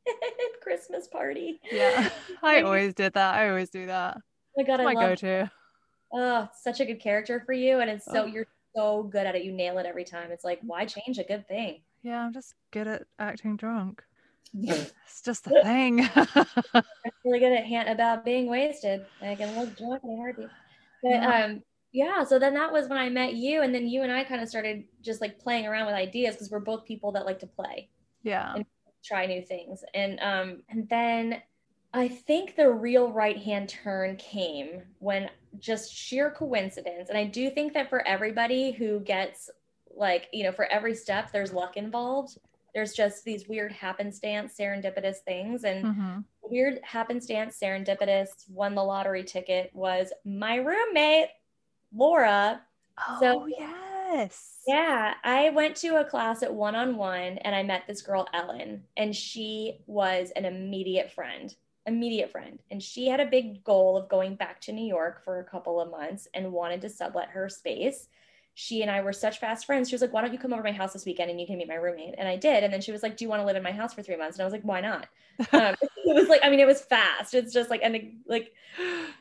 [0.62, 1.60] Christmas party.
[1.70, 2.08] Yeah.
[2.42, 3.34] I always did that.
[3.34, 4.16] I always do that.
[4.18, 4.22] Oh
[4.56, 5.08] my god, It's I my love.
[5.10, 5.50] go to.
[6.12, 8.26] Oh, such a good character for you, and it's so Oh.
[8.26, 9.44] you're so good at it.
[9.44, 10.30] You nail it every time.
[10.30, 11.80] It's like, why change a good thing?
[12.02, 14.02] Yeah, I'm just good at acting drunk.
[14.58, 16.08] It's just the thing.
[16.14, 16.82] I'm
[17.24, 19.04] really good at hand about being wasted.
[19.20, 20.48] I can look drunk in a heartbeat.
[21.02, 21.44] But Yeah.
[21.44, 22.24] um, yeah.
[22.24, 24.48] So then that was when I met you, and then you and I kind of
[24.48, 27.90] started just like playing around with ideas because we're both people that like to play.
[28.22, 28.54] yeah.
[28.54, 28.64] And-
[29.06, 29.84] try new things.
[29.94, 31.42] And um and then
[31.94, 37.08] i think the real right hand turn came when just sheer coincidence.
[37.08, 39.48] And i do think that for everybody who gets
[39.94, 42.38] like you know for every step there's luck involved.
[42.74, 45.64] There's just these weird happenstance serendipitous things.
[45.64, 51.26] And hmm weird happenstance, serendipitous, won the lottery ticket was my roommate,
[51.92, 52.60] Laura.
[53.08, 53.48] Oh, So-
[54.12, 54.58] yes.
[54.66, 58.26] Yeah, I went to a class at one on one and I met this girl,
[58.32, 61.54] Ellen, and she was an immediate friend.
[61.86, 62.58] Immediate friend.
[62.70, 65.80] And she had a big goal of going back to New York for a couple
[65.80, 68.08] of months and wanted to sublet her space.
[68.56, 69.88] She and I were such fast friends.
[69.88, 71.46] She was like, Why don't you come over to my house this weekend and you
[71.46, 72.14] can meet my roommate?
[72.18, 72.64] And I did.
[72.64, 74.16] And then she was like, Do you want to live in my house for three
[74.16, 74.38] months?
[74.38, 75.08] And I was like, Why not?
[75.52, 75.74] Um,
[76.06, 77.34] it was like, I mean, it was fast.
[77.34, 77.94] It's just like, and
[78.26, 78.52] like,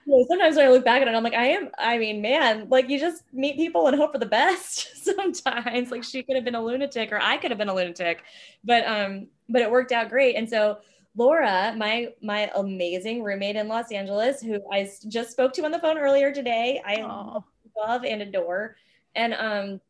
[0.06, 2.22] you know, sometimes when I look back at it, I'm like, I am, I mean,
[2.22, 5.92] man, like you just meet people and hope for the best sometimes.
[5.92, 8.24] Like she could have been a lunatic or I could have been a lunatic,
[8.64, 10.36] but um, but it worked out great.
[10.36, 10.80] And so
[11.18, 15.80] Laura, my my amazing roommate in Los Angeles, who I just spoke to on the
[15.80, 17.44] phone earlier today, I Oh,
[17.78, 18.76] love and adore.
[19.16, 19.82] And um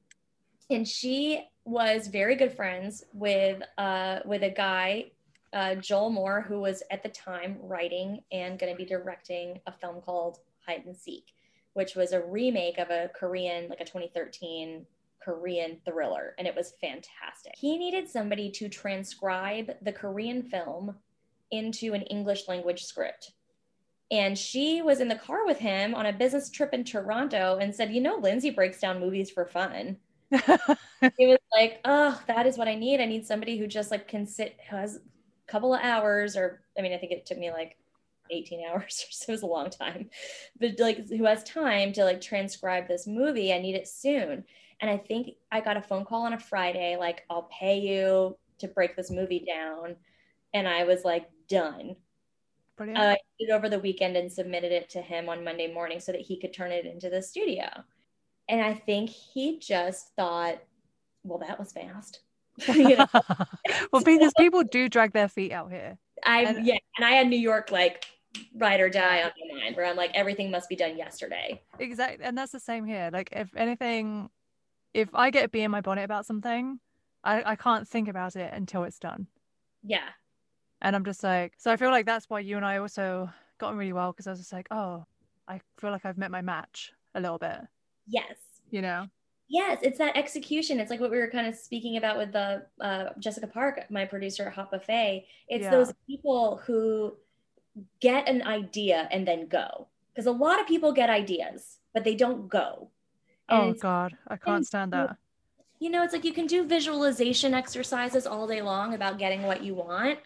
[0.70, 5.12] and she was very good friends with uh with a guy
[5.54, 9.72] uh Joel Moore who was at the time writing and going to be directing a
[9.72, 11.34] film called Hide and Seek
[11.74, 14.86] which was a remake of a Korean like a 2013
[15.22, 17.54] Korean thriller and it was fantastic.
[17.58, 20.96] He needed somebody to transcribe the Korean film
[21.52, 23.32] into an English language script.
[24.12, 27.74] And she was in the car with him on a business trip in Toronto and
[27.74, 29.98] said, You know, Lindsay breaks down movies for fun.
[31.18, 33.00] It was like, Oh, that is what I need.
[33.00, 36.62] I need somebody who just like can sit, who has a couple of hours, or
[36.78, 37.78] I mean, I think it took me like
[38.32, 40.10] 18 hours or so, it was a long time,
[40.60, 43.54] but like who has time to like transcribe this movie.
[43.54, 44.44] I need it soon.
[44.82, 48.38] And I think I got a phone call on a Friday, like, I'll pay you
[48.60, 49.96] to break this movie down.
[50.54, 51.96] And I was like, done.
[52.78, 53.00] Brilliant.
[53.00, 56.00] Uh, I did it over the weekend and submitted it to him on Monday morning
[56.00, 57.66] so that he could turn it into the studio.
[58.48, 60.62] And I think he just thought,
[61.24, 62.20] well, that was fast.
[63.92, 65.98] well, because people do drag their feet out here.
[66.26, 68.06] I And- yeah, and I had New York like
[68.56, 71.62] ride or die on my mind, where I'm like everything must be done yesterday.
[71.80, 72.24] Exactly.
[72.24, 73.10] And that's the same here.
[73.12, 74.30] Like, if anything,
[74.94, 76.80] if I get a bee in my bonnet about something,
[77.24, 79.28] I, I can't think about it until it's done.
[79.84, 80.08] Yeah,
[80.86, 83.28] And I'm just like, so I feel like that's why you and I also
[83.58, 85.04] got on really well because I was just like, oh,
[85.48, 87.58] I feel like I've met my match a little bit,
[88.08, 88.36] yes,
[88.70, 89.08] you know?
[89.48, 90.80] yes, it's that execution.
[90.80, 94.06] It's like what we were kind of speaking about with the uh, Jessica Park, my
[94.06, 95.26] producer at Hot Buffet.
[95.48, 95.72] It's Yeah.
[95.72, 97.16] those people who
[98.00, 102.16] get an idea and then go, because a lot of people get ideas, but they
[102.16, 102.90] don't go.
[103.50, 104.16] And Oh, God.
[104.28, 105.18] I can't stand that.
[105.80, 109.64] you know, it's like you can do visualization exercises all day long about getting what
[109.64, 110.20] you want,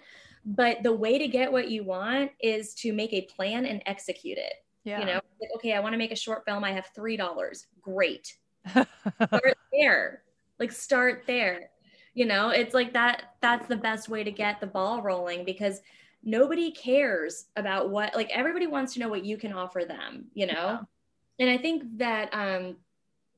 [0.46, 4.38] but the way to get what you want is to make a plan and execute
[4.38, 4.54] it.
[4.84, 5.00] Yeah.
[5.00, 6.64] You know, like, okay, I want to make a short film.
[6.64, 7.68] I have three dollars.
[7.82, 8.36] Great.
[8.74, 10.24] Start there.
[10.60, 11.70] Like start there.
[12.14, 13.36] You know, it's like that.
[13.42, 15.82] That's the best way to get the ball rolling because
[16.24, 18.16] nobody cares about what.
[18.16, 20.26] Like everybody wants to know what you can offer them.
[20.34, 20.80] You know, Yeah.
[21.40, 22.78] and I think that um,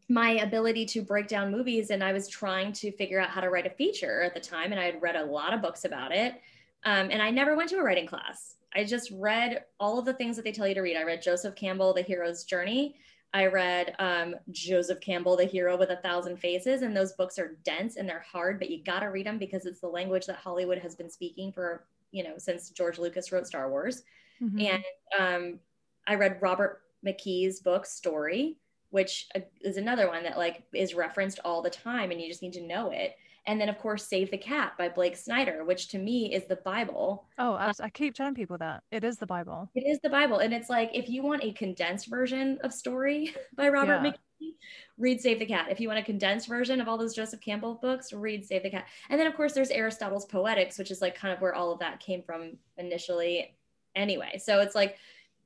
[0.10, 3.50] my ability to break down movies and I was trying to figure out how to
[3.50, 6.12] write a feature at the time, and I had read a lot of books about
[6.12, 6.42] it.
[6.84, 8.56] Um, and I never went to a writing class.
[8.74, 10.98] I just read all of the things that they tell you to read.
[10.98, 12.96] I read Joseph Campbell, The Hero's Journey.
[13.34, 17.58] I read um, Joseph Campbell, The Hero with a Thousand Faces, and those books are
[17.64, 20.36] dense and they're hard, but you got to read them because it's the language that
[20.38, 24.04] Hollywood has been speaking for, you know, since George Lucas wrote Star Wars.
[24.42, 24.62] Mhm.
[24.70, 24.84] And
[25.18, 25.60] um,
[26.08, 28.58] I read Robert McKee's book Story,
[28.90, 32.42] which uh, is another one that like is referenced all the time, and you just
[32.42, 33.16] need to know it.
[33.48, 36.58] And then of course Save the Cat by Blake Snyder, which to me is the
[36.58, 37.26] Bible.
[37.40, 39.70] Oh, I, I keep telling people that it is the Bible.
[39.74, 43.34] It is the Bible, and it's like if you want a condensed version of Story
[43.56, 44.12] by Robert Yeah.
[44.12, 44.54] McKee,
[44.98, 45.68] read Save the Cat.
[45.72, 48.70] If you want a condensed version of all those Joseph Campbell books, read Save the
[48.70, 48.86] Cat.
[49.10, 51.80] And then of course there's Aristotle's Poetics, which is like kind of where all of
[51.80, 53.56] that came from initially.
[53.96, 54.98] Anyway, so it's like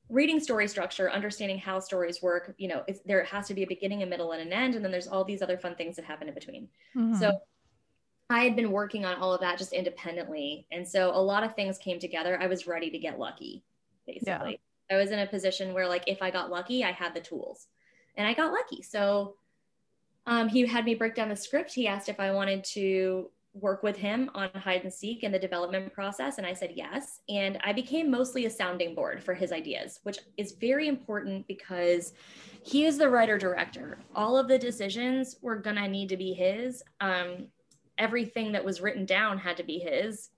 [0.08, 2.54] reading story structure, understanding how stories work.
[2.58, 4.84] You know, it's, there has to be a beginning, a middle, and an end, and
[4.84, 6.68] then there's all these other fun things that happen in between.
[6.94, 7.18] Mhm.
[7.18, 7.32] So
[8.28, 10.66] I had been working on all of that just independently.
[10.72, 12.38] And so a lot of things came together.
[12.40, 13.62] I was ready to get lucky,
[14.06, 14.60] basically.
[14.90, 17.68] I was in a position where, like, if I got lucky, I had the tools.
[18.16, 18.82] And I got lucky.
[18.82, 19.34] So
[20.26, 21.72] um, he had me break down the script.
[21.72, 25.38] He asked if I wanted to work with him on hide and seek in the
[25.38, 26.38] development process.
[26.38, 27.20] And I said yes.
[27.28, 32.12] And I became mostly a sounding board for his ideas, which is very important because
[32.62, 33.98] he is the writer director.
[34.14, 36.82] All of the decisions were going to need to be his.
[37.00, 37.48] Um,
[37.98, 40.30] everything that was written down had to be his.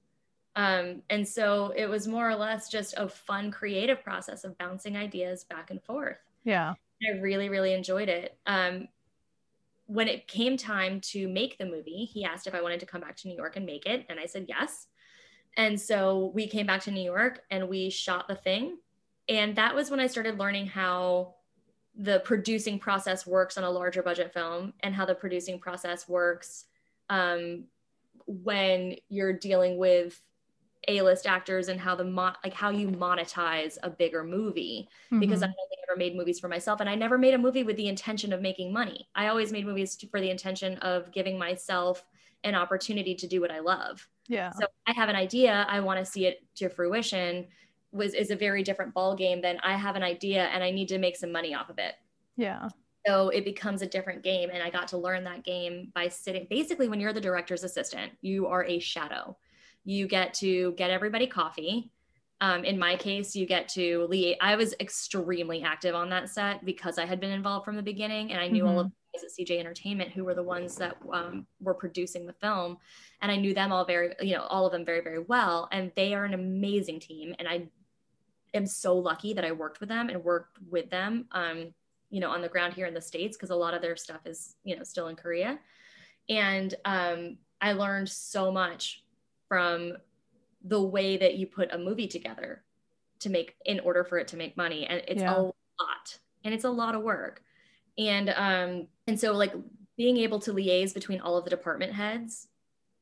[0.57, 4.97] Um, and so it was more or less just a fun creative process of bouncing
[4.97, 6.19] ideas back and forth.
[6.45, 6.75] yeah.
[7.07, 8.37] I really, really enjoyed it.
[8.47, 8.89] Um,
[9.87, 13.01] when it came time to make the movie, he asked if I wanted to come
[13.01, 14.89] back to New York and make it, and I said yes.
[15.57, 18.79] And so we came back to New York and we shot the thing.
[19.29, 21.35] And that was when I started learning how
[21.97, 26.67] the producing process works on a larger budget film and how the producing process works
[27.11, 27.65] um,
[28.27, 30.21] when you're dealing with
[30.87, 35.21] a-list actors and how the mo- like how you monetize a bigger movie mm-hmm.
[35.21, 37.77] because I've only ever made movies for myself and I never made a movie with
[37.77, 39.09] the intention of making money.
[39.15, 42.05] I always made movies to, for the intention of giving myself
[42.45, 44.07] an opportunity to do what I love.
[44.29, 44.51] Yeah.
[44.53, 47.49] So I have an idea, I want to see it to fruition
[47.91, 50.89] was is a very different ball game than I have an idea and I need
[50.89, 51.95] to make some money off of it.
[52.37, 52.69] Yeah.
[53.07, 56.47] So it becomes a different game and I got to learn that game by sitting
[56.51, 59.37] basically when you're the director's assistant, you are a shadow.
[59.85, 61.91] You get to get everybody coffee.
[62.41, 64.37] Um, in my case, you get to lead.
[64.41, 68.33] I was extremely active on that set because I had been involved from the beginning
[68.33, 68.73] and I knew mm-hmm.
[68.73, 68.93] all of
[69.23, 72.79] at CJ Entertainment who were the ones that um, were producing the film,
[73.23, 75.93] and I knew them all very, you know, all of them very, very well, and
[75.97, 77.69] they are an amazing team, and I
[78.55, 81.75] am so lucky that I worked with them and worked with them, um,
[82.11, 84.21] you know, on the ground here in the states because a lot of their stuff
[84.27, 85.59] is, you know, still in Korea,
[86.29, 89.03] and um, I learned so much
[89.49, 89.95] from
[90.65, 92.63] the way that you put a movie together
[93.21, 94.87] to make in order for it to make money.
[94.87, 95.35] And it's yeah.
[95.35, 96.19] a lot.
[96.45, 97.43] And it's a lot of work.
[97.97, 99.53] And um and so like
[99.97, 102.49] being able to liaise between all of the department heads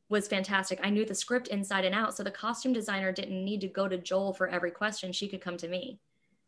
[0.08, 0.78] was fantastic.
[0.82, 3.88] I knew the script inside and out so the costume designer didn't need to go
[3.88, 5.12] to joel for every question.
[5.12, 5.98] She could come to me.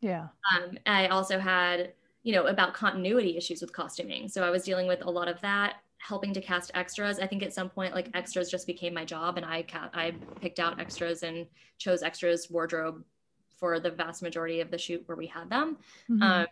[0.01, 0.27] Yeah.
[0.55, 1.93] Um i also had
[2.23, 5.39] you know about continuity issues with costuming so i was dealing with a lot of
[5.41, 9.05] that helping to cast extras i think at some point like extras just became my
[9.05, 11.45] job and i ca- i picked out extras and
[11.77, 13.03] chose extras wardrobe
[13.57, 15.77] for the vast majority of the shoot where we had them
[16.09, 16.21] mm-hmm.
[16.21, 16.45] um,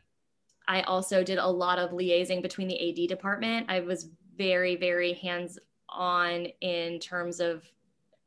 [0.68, 3.68] I also did a lot of liaising between the AD department.
[3.70, 5.58] I was very, very hands
[5.90, 7.64] on in terms of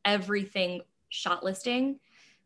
[0.05, 0.80] everything
[1.11, 2.01] shot listing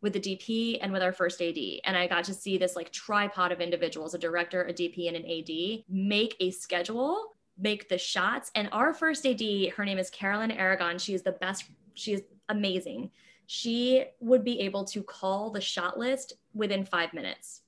[0.05, 1.57] with the DP and with our first AD.
[1.85, 5.17] And I got to see this like tripod of individuals a director, a DP, and
[5.17, 8.51] an AD make a schedule, make the shots.
[8.55, 9.41] And our first AD,
[9.75, 10.99] her name is Carolyn Aragon.
[10.99, 13.11] She is the best, she is amazing.
[13.47, 17.63] She would be able to call the shot list within five minutes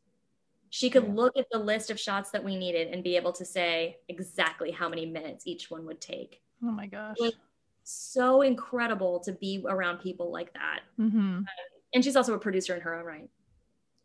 [0.68, 1.12] she could yeah.
[1.14, 4.70] look at the list of shots that we needed and be able to say exactly
[4.70, 6.42] how many minutes each one would take.
[6.62, 7.16] Oh my gosh.
[7.84, 10.80] so incredible to be around people like that.
[11.00, 11.18] Mm-hmm.
[11.18, 11.46] Um,
[11.96, 13.30] and she's also a producer in her own right.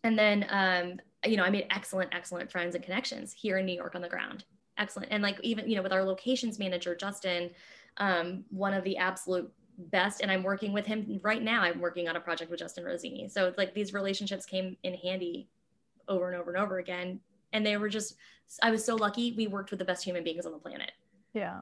[0.06, 3.76] And then, um, you know, I made excellent, excellent friends and connections here in New
[3.76, 4.46] York on the ground.
[4.78, 5.10] Excellent.
[5.12, 7.50] And like, even, you know, with our locations manager, Justin,
[7.98, 10.22] um, one of the absolute best.
[10.22, 11.64] And I'm working with him right now.
[11.64, 13.30] I'm working on a project with Justin Rosini.
[13.30, 15.50] So it's like these relationships came in handy
[16.08, 17.20] over and over and over again.
[17.52, 18.16] And they were just,
[18.64, 19.34] I was so lucky.
[19.36, 20.94] We worked with the best human beings on the planet.
[21.34, 21.60] Yeah.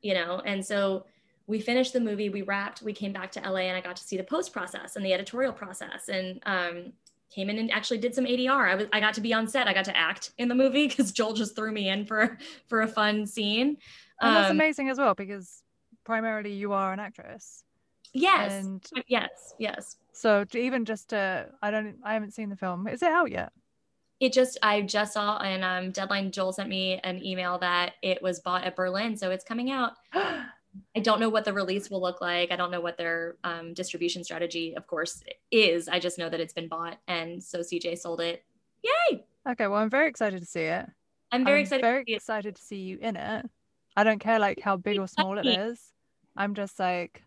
[0.00, 1.04] You know, and so
[1.46, 4.02] we finished the movie, we wrapped, we came back to LA and I got to
[4.02, 6.92] see the post process and the editorial process and um,
[7.30, 8.68] came in and actually did some ADR.
[8.70, 9.68] I was, I got to be on set.
[9.68, 12.82] I got to act in the movie because Joel just threw me in for, for
[12.82, 13.78] a fun scene.
[14.20, 15.62] And that's um, amazing as well because
[16.04, 17.62] primarily you are an actress.
[18.12, 18.52] Yes.
[18.52, 19.54] And yes.
[19.58, 19.96] Yes.
[20.12, 22.88] So even just to, I don't, I haven't seen the film.
[22.88, 23.52] Is it out yet?
[24.18, 28.22] it just I just saw and um, Deadline Joel sent me an email that it
[28.22, 29.92] was bought at Berlin, so it's coming out.
[30.96, 32.50] I don't know what the release will look like.
[32.52, 35.88] I don't know what their um, distribution strategy, of course, is.
[35.88, 38.44] I just know that it's been bought, and so CJ sold it.
[38.82, 39.24] Yay!
[39.48, 40.86] Okay, well, I'm very excited to see it.
[41.32, 41.82] I'm very I'm excited.
[41.82, 43.46] Very to excited to see you in it.
[43.96, 45.80] I don't care like how big or small it is.
[46.36, 47.22] I'm just like,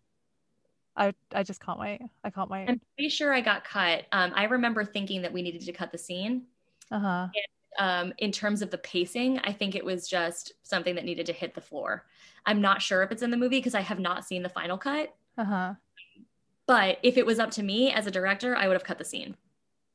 [0.95, 2.02] I I just can't wait.
[2.24, 2.70] I can't wait.
[2.70, 4.06] I'm pretty sure I got cut.
[4.12, 6.43] Um, I remember thinking that we needed to cut the scene
[6.91, 7.28] uh-huh.
[7.34, 7.45] And,
[7.78, 11.34] um, in terms of the pacing, I think it was just something that needed to
[11.34, 12.06] hit the floor.
[12.46, 14.78] I'm not sure if it's in the movie because I have not seen the final
[14.78, 15.14] cut.
[15.38, 15.74] Uh-huh.
[16.66, 19.06] But if it was up to me as a director, I would have cut the
[19.06, 19.36] scene.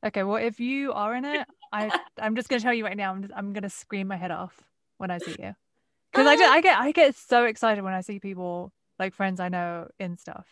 [0.05, 3.11] Okay, well, if you are in it, I I'm just gonna tell you right now,
[3.11, 4.61] I'm just, I'm gonna scream my head off
[4.97, 5.55] when I see you,
[6.11, 9.39] because I, just, I get I get so excited when I see people like friends
[9.39, 10.45] I know in stuff.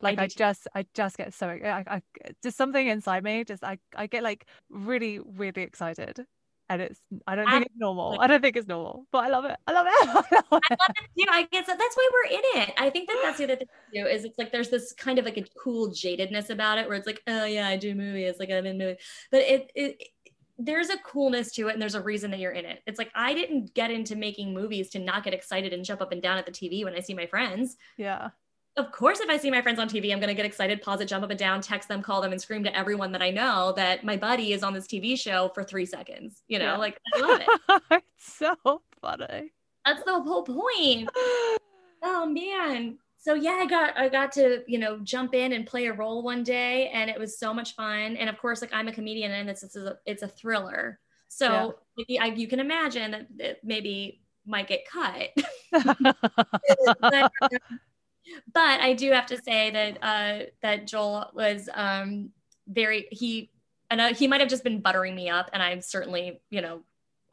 [0.00, 2.02] Like I, I just I just get so I, I
[2.42, 6.26] just something inside me just I I get like really really excited
[6.70, 8.16] and it's I don't think it's normal.
[8.20, 9.56] I don't think it's normal, but I love it.
[9.66, 9.92] I love it.
[10.08, 11.26] I love it, I love it too.
[11.28, 12.74] I guess that's why we're in it.
[12.78, 15.24] I think that that's the other thing too is it's like there's this kind of
[15.24, 18.50] like a cool jadedness about it where it's like oh yeah I do movies like
[18.50, 19.02] I'm in movies,
[19.32, 20.02] but it it
[20.58, 22.82] there's a coolness to it and there's a reason that you're in it.
[22.86, 26.12] It's like I didn't get into making movies to not get excited and jump up
[26.12, 27.76] and down at the TV when I see my friends.
[27.96, 28.28] Yeah
[28.80, 31.00] of course, if I see my friends on TV, I'm going to get excited, pause
[31.00, 33.30] it, jump up and down, text them, call them, and scream to everyone that I
[33.30, 36.42] know that my buddy is on this TV show for three seconds.
[36.48, 36.76] You know, yeah.
[36.76, 37.82] like I love it.
[38.16, 39.52] it's so funny.
[39.84, 41.08] That's the whole point.
[42.02, 42.98] oh man.
[43.18, 46.22] so yeah, I got I got to you know jump in and play a role
[46.22, 48.16] one day, and it was so much fun.
[48.16, 51.76] And of course, like I'm a comedian, and it's it's a, it's a thriller, so
[52.08, 52.24] yeah.
[52.24, 55.30] I, you can imagine that it maybe might get cut.
[57.00, 57.80] but, um,
[58.52, 62.30] but, I do have to say that uh, that Joel was um,
[62.66, 63.50] very he
[63.90, 66.82] and uh, he might have just been buttering me up, and I'm certainly you know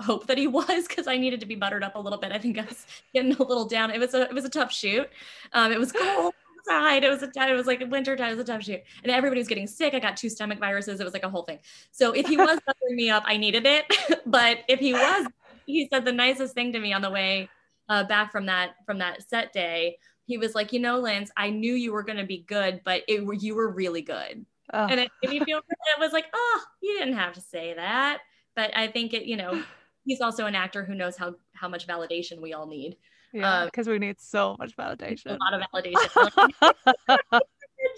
[0.02, 2.32] hope that he was because I needed to be buttered up a little bit.
[2.32, 3.92] I think I was getting a little down.
[3.92, 5.10] It was a it was a tough shoot.
[5.54, 6.34] Um, it was cold
[6.70, 7.04] outside.
[7.04, 8.30] It was a it was like winter time.
[8.30, 9.94] It was a tough shoot, and everybody was getting sick.
[9.94, 11.00] I got two stomach viruses.
[11.00, 11.60] It was like a whole thing.
[11.92, 13.86] So if he was buttering me up, I needed it.
[14.26, 15.28] but if he was,
[15.66, 17.50] he said the nicest thing to me on the way
[17.90, 19.98] uh, back from that from that set day.
[20.28, 23.04] He was like, you know, Linz, I knew you were going to be good, but
[23.08, 24.46] it you were really good.
[24.74, 24.86] Oh.
[24.86, 25.60] And it made me feel.
[25.60, 28.20] It was like, oh, you didn't have to say that.
[28.54, 29.64] But I think it, you know,
[30.06, 32.98] he's also an actor who knows how how much validation we all need.
[33.32, 35.28] Yeah, because um, we need so much validation.
[35.28, 36.54] A lot of validation.
[37.08, 37.42] good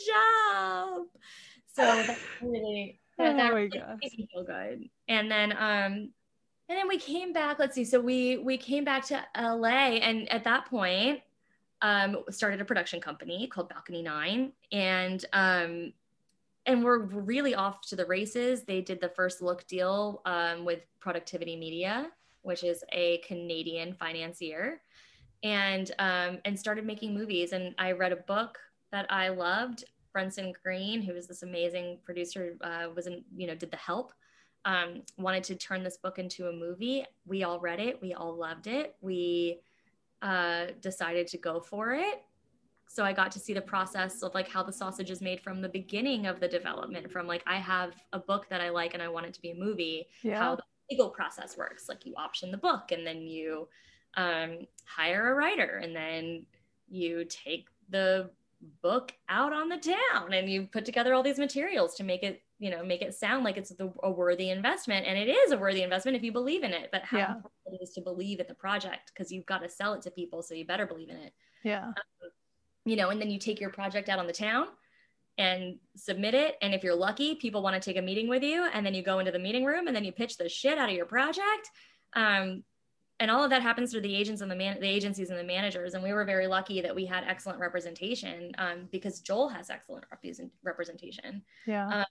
[0.07, 1.01] job.
[1.73, 4.87] So that's really that, that oh really made me feel good.
[5.07, 6.11] And then um
[6.69, 7.57] and then we came back.
[7.57, 7.85] Let's see.
[7.85, 11.21] So we we came back to LA, and at that point,
[11.81, 15.93] um, started a production company called Balcony Nine, and um,
[16.65, 18.63] and we're really off to the races.
[18.63, 22.11] They did the first look deal um, with Productivity Media,
[22.41, 24.81] which is a Canadian financier,
[25.43, 27.53] and um, and started making movies.
[27.53, 28.57] And I read a book
[28.91, 29.85] that I loved.
[30.11, 34.11] Brunson Green, who was this amazing producer, uh, was in you know did the Help.
[34.65, 37.05] Um, wanted to turn this book into a movie.
[37.25, 38.01] We all read it.
[38.01, 38.95] We all loved it.
[38.99, 39.61] We
[40.21, 42.23] uh, decided to go for it
[42.87, 45.61] so i got to see the process of like how the sausage is made from
[45.61, 49.03] the beginning of the development from like i have a book that i like and
[49.03, 50.37] i want it to be a movie yeah.
[50.37, 53.67] how the legal process works like you option the book and then you
[54.17, 56.45] um, hire a writer and then
[56.89, 58.29] you take the
[58.81, 62.41] book out on the town and you put together all these materials to make it
[62.59, 65.57] you know make it sound like it's the, a worthy investment and it is a
[65.57, 67.35] worthy investment if you believe in it but how yeah.
[67.35, 70.11] important it is to believe in the project because you've got to sell it to
[70.11, 71.33] people so you better believe in it
[71.63, 71.93] yeah um,
[72.85, 74.67] you know, and then you take your project out on the town
[75.37, 76.55] and submit it.
[76.61, 78.67] And if you're lucky, people want to take a meeting with you.
[78.73, 80.89] And then you go into the meeting room and then you pitch the shit out
[80.89, 81.69] of your project.
[82.13, 82.63] Um,
[83.21, 85.43] and all of that happens through the agents and the man, the agencies and the
[85.43, 85.93] managers.
[85.93, 90.05] And we were very lucky that we had excellent representation um, because Joel has excellent
[90.11, 91.41] rep- representation.
[91.67, 91.87] Yeah.
[91.87, 92.05] Um,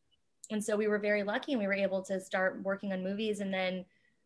[0.50, 3.40] and so we were very lucky and we were able to start working on movies.
[3.40, 3.84] And then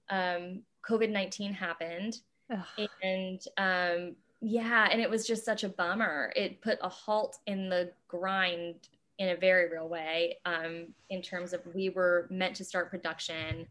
[0.09, 2.19] um, COVID 19 happened.
[2.51, 2.89] Ugh.
[3.03, 7.69] And um, yeah and it was just such a bummer it put a halt in
[7.69, 8.75] the grind
[9.19, 13.67] in a very real way um, in terms of we were meant to start production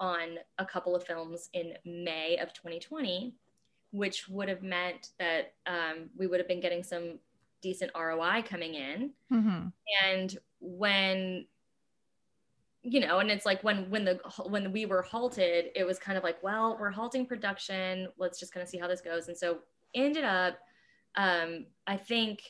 [0.00, 3.32] on a couple of films in may of 2020
[3.92, 7.18] which would have meant that um, we would have been getting some
[7.62, 9.68] decent roi coming in mm-hmm.
[10.04, 11.46] and when
[12.90, 14.14] you know and it's like when when the
[14.46, 18.52] when we were halted it was kind of like well we're halting production let's just
[18.52, 19.58] kind of see how this goes and so
[19.94, 20.58] ended up,
[21.16, 22.42] um, I think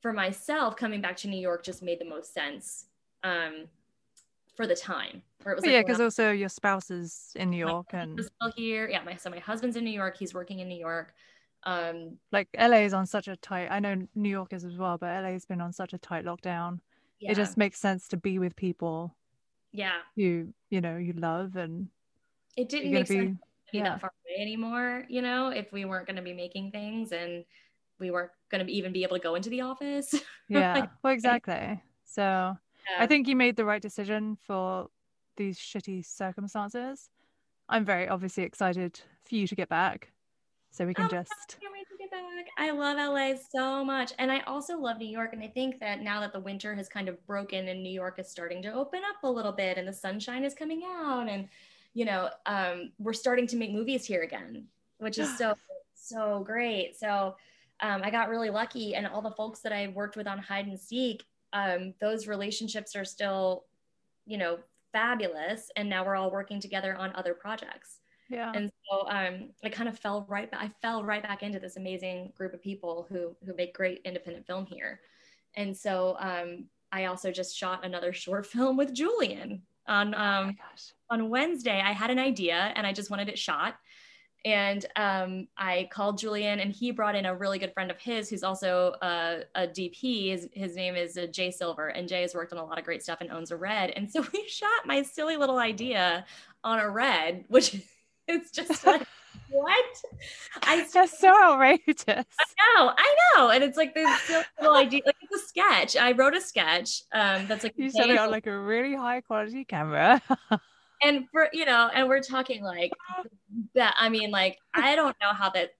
[0.00, 2.86] for myself, coming back to New York just made the most sense
[3.22, 3.66] um,
[4.54, 5.22] for the time.
[5.42, 8.52] Where it was like, yeah, because also your spouse is in New York and still
[8.56, 8.88] here.
[8.88, 10.16] Yeah, my so my husband's in New York.
[10.18, 11.14] He's working in New York.
[11.64, 13.68] Um, like LA is on such a tight.
[13.70, 16.24] I know New York is as well, but LA has been on such a tight
[16.24, 16.80] lockdown.
[17.24, 17.32] Yeah.
[17.32, 19.16] It just makes sense to be with people.
[19.72, 19.98] Yeah.
[20.14, 21.88] You you know you love and.
[22.56, 23.38] It didn't make be, sense
[23.74, 23.90] be yeah.
[23.90, 27.44] that far away anymore, you know, if we weren't going to be making things and
[27.98, 30.14] we weren't going to even be able to go into the office.
[30.46, 31.82] Yeah, like, well, exactly.
[32.04, 33.02] So yeah.
[33.02, 34.88] I think you made the right decision for
[35.38, 37.08] these shitty circumstances.
[37.66, 40.12] I'm very obviously excited for you to get back
[40.70, 41.56] so we can oh, just.
[42.14, 42.66] I wait to get back.
[42.66, 44.12] I love LA so much.
[44.18, 45.32] And I also love New York.
[45.32, 48.18] And I think that now that the winter has kind of broken and New York
[48.18, 51.48] is starting to open up a little bit and the sunshine is coming out and
[51.94, 54.66] you know, um, we're starting to make movies here again,
[54.98, 55.54] which is so,
[55.94, 56.98] so great.
[56.98, 57.36] So
[57.80, 58.94] um, I got really lucky.
[58.94, 62.94] And all the folks that I worked with on Hide and Seek, um, those relationships
[62.94, 63.64] are still,
[64.26, 64.58] you know,
[64.92, 65.70] fabulous.
[65.76, 68.00] And now we're all working together on other projects.
[68.30, 68.52] Yeah.
[68.54, 71.76] And so um, I kind of fell right back, I fell right back into this
[71.76, 75.00] amazing group of people who, who make great independent film here.
[75.56, 80.56] And so um, I also just shot another short film with Julian on oh um,
[80.58, 83.76] oh on Wednesday, I had an idea and I just wanted it shot.
[84.46, 88.28] And um, I called Julian, and he brought in a really good friend of his
[88.28, 90.32] who's also a, a DP.
[90.32, 92.84] His, his name is uh, Jay Silver, and Jay has worked on a lot of
[92.84, 93.90] great stuff and owns a red.
[93.96, 96.26] And so we shot my silly little idea
[96.62, 97.82] on a red, which
[98.28, 99.06] is just like
[99.50, 99.84] what?
[100.62, 102.06] I just so outrageous.
[102.08, 103.50] I know, I know.
[103.50, 105.96] And it's like this little idea, like it's a sketch.
[105.96, 109.20] I wrote a sketch um that's like You said it on like a really high
[109.20, 110.22] quality camera.
[111.02, 112.92] and for you know, and we're talking like
[113.74, 113.94] that.
[113.98, 115.70] I mean, like, I don't know how that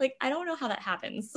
[0.00, 1.32] like I don't know how that happens.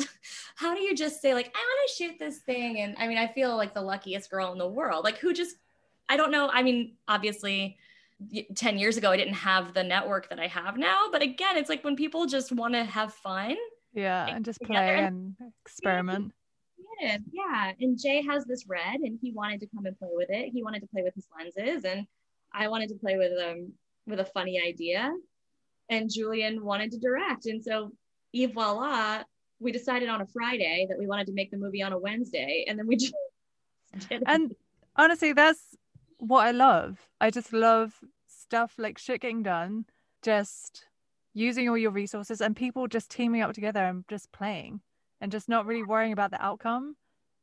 [0.56, 2.80] how do you just say like I want to shoot this thing?
[2.80, 5.04] And I mean, I feel like the luckiest girl in the world.
[5.04, 5.56] Like who just
[6.10, 6.50] I don't know.
[6.52, 7.78] I mean, obviously
[8.56, 11.70] 10 years ago I didn't have the network that I have now, but again, it's
[11.70, 13.56] like when people just want to have fun.
[13.94, 16.34] Yeah, and just play and, and experiment.
[17.00, 17.72] Yeah, yeah.
[17.80, 20.50] And Jay has this red and he wanted to come and play with it.
[20.54, 22.06] He wanted to play with his lenses and
[22.54, 23.74] I wanted to play with um
[24.06, 25.12] with a funny idea.
[25.90, 27.46] And Julian wanted to direct.
[27.46, 27.92] And so
[28.34, 29.24] Eve voila,
[29.60, 32.66] we decided on a Friday that we wanted to make the movie on a Wednesday,
[32.68, 33.14] and then we just
[34.10, 34.56] did And
[34.96, 35.60] honestly, that's
[36.18, 37.00] what I love.
[37.20, 37.94] I just love
[38.28, 39.86] stuff like shit getting done,
[40.22, 40.86] just
[41.34, 44.82] using all your resources and people just teaming up together and just playing
[45.22, 46.96] and just not really worrying about the outcome.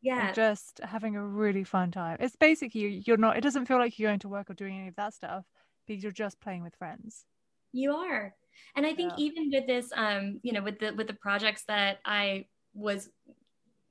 [0.02, 0.32] Yeah.
[0.32, 2.18] just having a really fun time.
[2.20, 4.88] It's basically you're not it doesn't feel like you're going to work or doing any
[4.88, 5.46] of that stuff
[5.86, 7.24] because you're just playing with friends.
[7.72, 8.34] You are
[8.76, 9.24] and i think yeah.
[9.24, 12.44] even with this um you know with the with the projects that i
[12.74, 13.08] was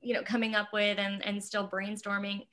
[0.00, 2.46] you know coming up with and and still brainstorming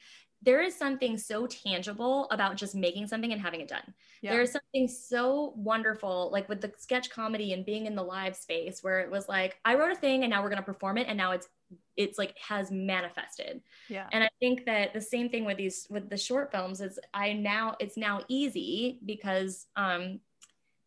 [0.43, 3.93] there is something so tangible about just making something and having it done.
[4.21, 4.31] Yeah.
[4.31, 8.35] There is something so wonderful, like with the sketch comedy and being in the live
[8.35, 11.07] space, where it was like, I wrote a thing and now we're gonna perform it,
[11.07, 11.47] and now it's
[11.95, 13.61] it's like has manifested.
[13.87, 14.07] Yeah.
[14.11, 17.33] And I think that the same thing with these with the short films is I
[17.33, 20.19] now it's now easy because um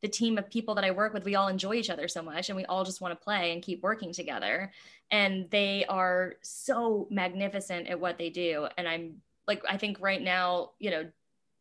[0.03, 2.51] the team of people that I work with, we all enjoy each other so much
[2.51, 4.71] and we all just want to play and keep working together.
[5.11, 8.69] And they are so magnificent at what they do.
[8.77, 11.11] And I'm like, I think right now, you know,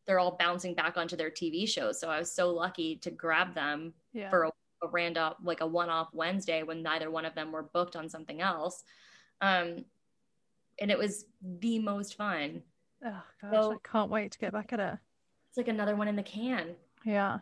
[0.05, 1.99] they're all bouncing back onto their TV shows.
[1.99, 4.29] So I was so lucky to grab them yeah.
[4.29, 4.51] for a,
[4.83, 8.09] a random, like a one off Wednesday when neither one of them were booked on
[8.09, 8.83] something else.
[9.41, 9.85] Um,
[10.79, 12.63] and it was the most fun.
[13.05, 14.97] Oh gosh, so, I can't wait to get back at it.
[15.49, 16.75] It's like another one in the can.
[17.05, 17.39] Yeah.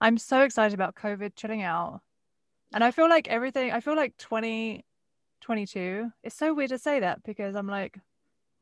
[0.00, 2.00] I'm so excited about COVID chilling out.
[2.74, 7.22] And I feel like everything, I feel like 2022, it's so weird to say that
[7.22, 7.98] because I'm like,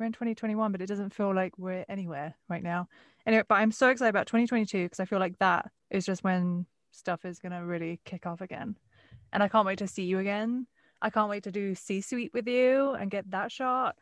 [0.01, 2.89] we're in 2021, but it doesn't feel like we're anywhere right now.
[3.27, 6.67] Anyway, but I'm so excited about 2022 because I feel like that is just when
[6.91, 8.77] stuff is going to really kick off again.
[9.33, 10.67] And I can't wait to see you again.
[11.03, 13.97] I can't wait to do C suite with you and get that shot.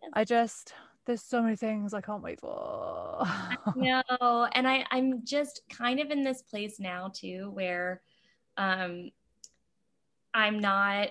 [0.00, 0.10] Yes.
[0.14, 0.74] I just,
[1.06, 3.26] there's so many things I can't wait for.
[3.76, 8.02] no, and I I'm just kind of in this place now too where
[8.56, 9.10] um
[10.32, 11.08] I'm not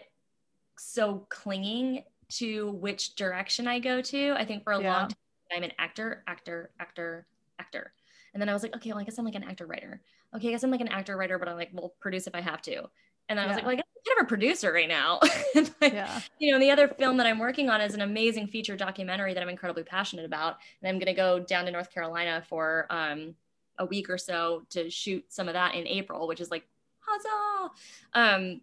[0.77, 4.33] so clinging to which direction I go to.
[4.37, 4.93] I think for a yeah.
[4.93, 5.17] long time
[5.55, 7.25] I'm an actor, actor, actor,
[7.59, 7.93] actor.
[8.33, 10.01] And then I was like, okay, well, I guess I'm like an actor writer.
[10.35, 12.41] Okay, I guess I'm like an actor writer, but I'm like, well, produce if I
[12.41, 12.83] have to.
[13.29, 15.19] And then I was like, well, I guess I'm kind of a producer right now.
[15.81, 16.21] like, yeah.
[16.39, 19.41] You know, the other film that I'm working on is an amazing feature documentary that
[19.41, 20.57] I'm incredibly passionate about.
[20.81, 23.35] And I'm going to go down to North Carolina for um,
[23.77, 26.67] a week or so to shoot some of that in April, which is like,
[26.99, 27.71] huzzah.
[28.13, 28.61] Um,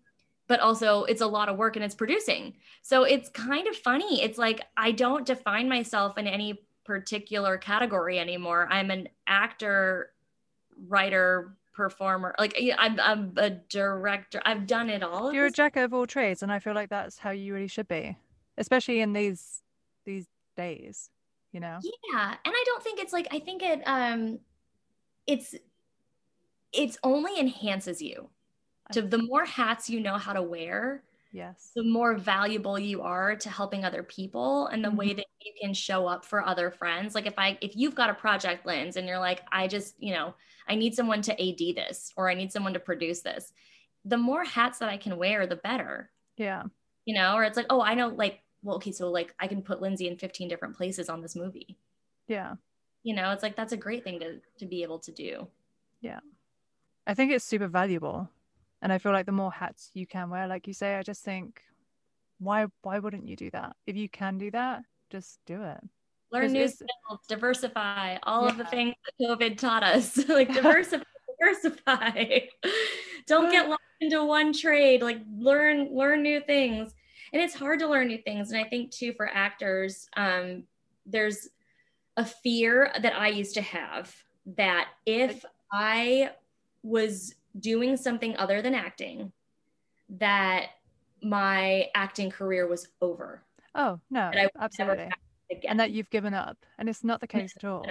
[0.48, 2.54] but also it's a lot of work and it's producing.
[2.82, 4.22] So it's kind of funny.
[4.22, 8.66] It's like I don't define myself in any particular category anymore.
[8.70, 10.10] I'm an actor,
[10.88, 12.34] writer, performer.
[12.38, 14.42] Like I'm, I'm a director.
[14.44, 15.32] I've done it all.
[15.32, 17.86] You're a jack of all trades, and I feel like that's how you really should
[17.86, 18.16] be,
[18.56, 19.62] especially in these
[20.04, 20.26] these
[20.56, 21.10] days.
[21.52, 21.78] You know.
[21.82, 24.40] Yeah, and I don't think it's like I think it um,
[25.26, 25.54] it's
[26.72, 28.28] it's only enhances you.
[28.92, 31.72] To the more hats you know how to wear, yes.
[31.74, 34.98] the more valuable you are to helping other people and the mm-hmm.
[34.98, 37.14] way that you can show up for other friends.
[37.14, 40.14] Like if i if you've got a project lens and you're like i just you
[40.14, 40.34] know
[40.68, 43.52] i need someone to ad this or i need someone to produce this
[44.04, 46.10] the more hats that i can wear the better.
[46.36, 46.64] Yeah.
[47.04, 49.62] You know or it's like oh i know like well okay so like i can
[49.62, 51.76] put lindsay in 15 different places on this movie.
[52.26, 52.54] Yeah.
[53.02, 55.48] You know it's like that's a great thing to to be able to do.
[56.00, 56.20] Yeah.
[57.06, 58.28] I think it's super valuable
[58.82, 61.24] and i feel like the more hats you can wear like you say i just
[61.24, 61.62] think
[62.38, 63.76] why why wouldn't you do that?
[63.86, 65.78] If you can do that just do it.
[66.30, 68.50] Learn new skills diversify all yeah.
[68.50, 70.18] of the things that covid taught us.
[70.28, 71.04] Like diversify
[71.40, 72.38] diversify.
[73.26, 75.02] Don't get locked into one trade.
[75.02, 76.94] Like learn learn new things.
[77.32, 78.50] And it's hard to learn new things.
[78.50, 80.64] And i think too for actors um,
[81.06, 81.48] there's
[82.16, 84.14] a fear that i used to have
[84.56, 86.30] that if i
[86.82, 89.32] was doing something other than acting
[90.10, 90.70] that
[91.22, 93.42] my acting career was over.
[93.74, 95.10] Oh, no, absolutely.
[95.68, 96.56] And that you've given up.
[96.78, 97.86] And it's not the case at all.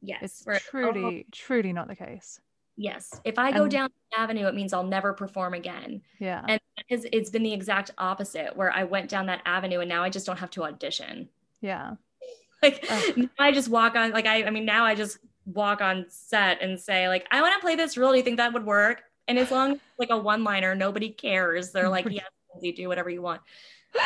[0.00, 0.44] Yes.
[0.46, 2.40] It's truly, truly not the case.
[2.76, 3.20] Yes.
[3.24, 6.02] If I go And- down the avenue, it means I'll never perform again.
[6.18, 6.44] Yeah.
[6.48, 10.08] And it's been the exact opposite, where I went down that avenue and now I
[10.10, 11.28] just don't have to audition.
[11.60, 11.94] yeah.
[12.62, 13.12] Like Oh.
[13.16, 16.62] now I just walk on, like I, I mean, now I just walk on set
[16.62, 18.12] and say, like, I want to play this role.
[18.12, 19.02] Do you think that would work?
[19.28, 21.72] And as long as it's like a one liner, nobody cares.
[21.72, 23.40] They're like, yes, Lindsay, do whatever you want.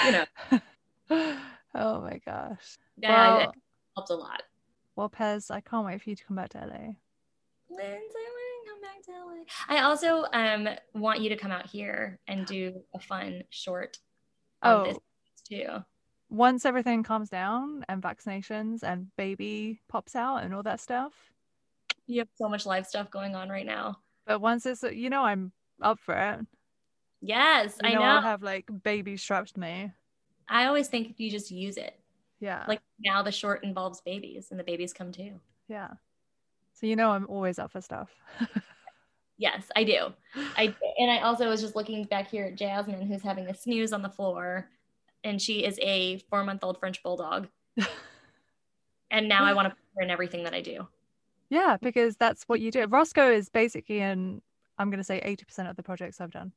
[0.05, 0.25] You know,
[1.75, 2.79] oh my gosh.
[2.97, 3.51] yeah, well, it
[3.97, 4.43] helps a lot.
[4.97, 6.95] well, Pez, I can't wait for you to come back to LA.
[7.69, 9.45] Lindsay, I want to come back to LA.
[9.69, 13.99] I also um want you to come out here and do a fun short.
[14.63, 14.99] Oh, this
[15.49, 15.67] too.
[16.29, 21.13] Once everything calms down and vaccinations and baby pops out and all that stuff.
[22.07, 23.99] You have so much live stuff going on right now.
[24.27, 26.47] But once it's, you know, I'm up for it.
[27.21, 28.07] Yes, You I know, know.
[28.07, 29.93] I'll have like baby strapped to me.
[30.49, 31.99] I always think if you just use it.
[32.41, 32.65] Yeah.
[32.69, 35.41] Like now the short involves babies and the babies come too.
[35.69, 35.91] yeah.
[36.75, 38.11] So, you know, I'm always up for stuff.
[39.39, 40.15] Yes, I do.
[40.57, 43.93] I and I also was just looking back here at Jasmine, who's having a snooze
[43.93, 44.71] on the floor,
[45.25, 47.49] and she is a four-month-old French bulldog.
[49.11, 50.87] and now I want to put her in everything that I do.
[51.51, 52.85] yeah, because that's what you do.
[52.87, 54.41] Roscoe is basically in,
[54.79, 56.53] I'm going to say 80% of the projects I've done.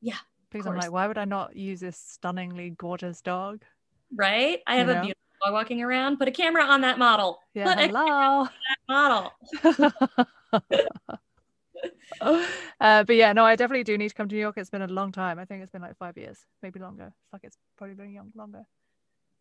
[0.00, 0.16] Yeah,
[0.50, 3.62] Because I'm like, why would I not use this stunningly gorgeous dog?
[4.14, 4.60] Right?
[4.66, 6.16] I have You a beautiful dog walking around.
[6.18, 7.40] Put a camera on that model.
[7.54, 8.48] Yeah, Put hello.
[8.88, 9.32] model.
[12.20, 14.56] uh, but yeah, no, I definitely do need to come to New York.
[14.58, 15.38] It's been a long time.
[15.38, 17.06] I think it's been like five years, maybe longer.
[17.24, 18.66] It's like it's probably been young longer.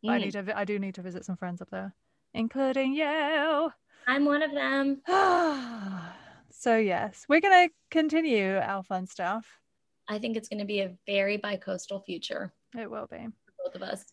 [0.03, 0.43] But I Mm, need to.
[0.43, 1.93] vi- I do need to visit some friends up there,
[2.33, 3.71] including you.
[4.07, 5.01] I'm one of them.
[6.49, 9.59] so yes, we're gonna continue our fun stuff.
[10.07, 13.75] I think it's going to be a very bi-coastal future It will be, for both
[13.75, 14.05] of us.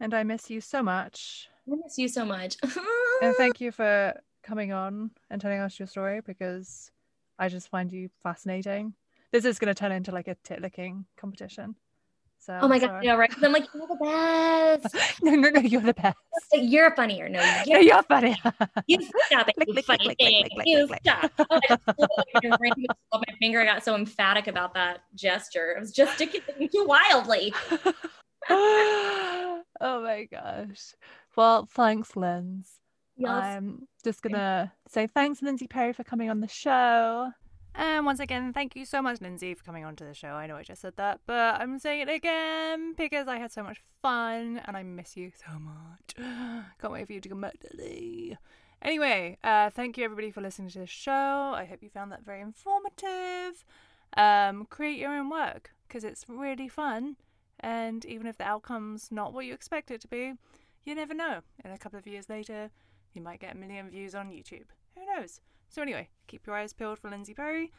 [0.00, 1.48] and I miss you so much.
[1.70, 2.56] I miss you so much.
[3.22, 6.90] And thank you for coming on and telling us your story because
[7.42, 8.94] I just find you fascinating.
[9.32, 11.74] This is going to turn into like a tit licking competition.
[12.38, 13.06] So oh my god, sorry.
[13.06, 13.32] no, right?
[13.42, 14.94] I'm like, you're the best.
[15.24, 16.16] no, no, no, you're the best.
[16.52, 17.28] Like, you're funnier.
[17.28, 18.36] No, No, you're, you're funny.
[18.86, 19.56] you stop it.
[19.56, 20.44] Click, You click, funny click, thing.
[20.44, 21.32] click, click, You click, stop.
[21.40, 23.60] Oh, I just flew over your ring with my finger.
[23.60, 25.74] I got so emphatic about that gesture.
[25.76, 27.52] I was gesticulating too wildly.
[28.50, 30.94] oh my gosh.
[31.36, 32.70] Well, thanks, Linz.
[33.16, 33.30] Yes.
[33.30, 37.32] I'm just gonna say thanks, Lindsay Perry, for coming on the show.
[37.74, 40.28] And once again, thank you so much, Lindsay, for coming onto the show.
[40.28, 43.62] I know I just said that, but I'm saying it again because I had so
[43.62, 46.14] much fun and I miss you so much.
[46.80, 48.36] Can't wait for you to come back to LA.
[48.82, 51.52] Anyway, uh, thank you everybody for listening to the show.
[51.56, 53.64] I hope you found that very informative.
[54.16, 57.16] Um, create your own work because it's really fun.
[57.60, 60.34] And even if the outcome's not what you expect it to be,
[60.84, 61.40] you never know.
[61.64, 62.70] In a couple of years later,
[63.14, 64.66] you might get a million views on YouTube.
[64.96, 65.40] Who knows?
[65.68, 67.72] So, anyway, keep your eyes peeled for Lindsay Perry.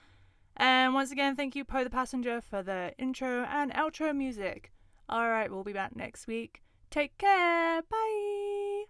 [0.57, 4.71] And once again, thank you, Poe the Passenger, for the intro and outro music.
[5.11, 6.61] Alright, we'll be back next week.
[6.89, 7.81] Take care.
[7.81, 8.85] Bye.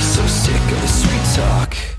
[0.00, 1.93] So sick of the sweet talk.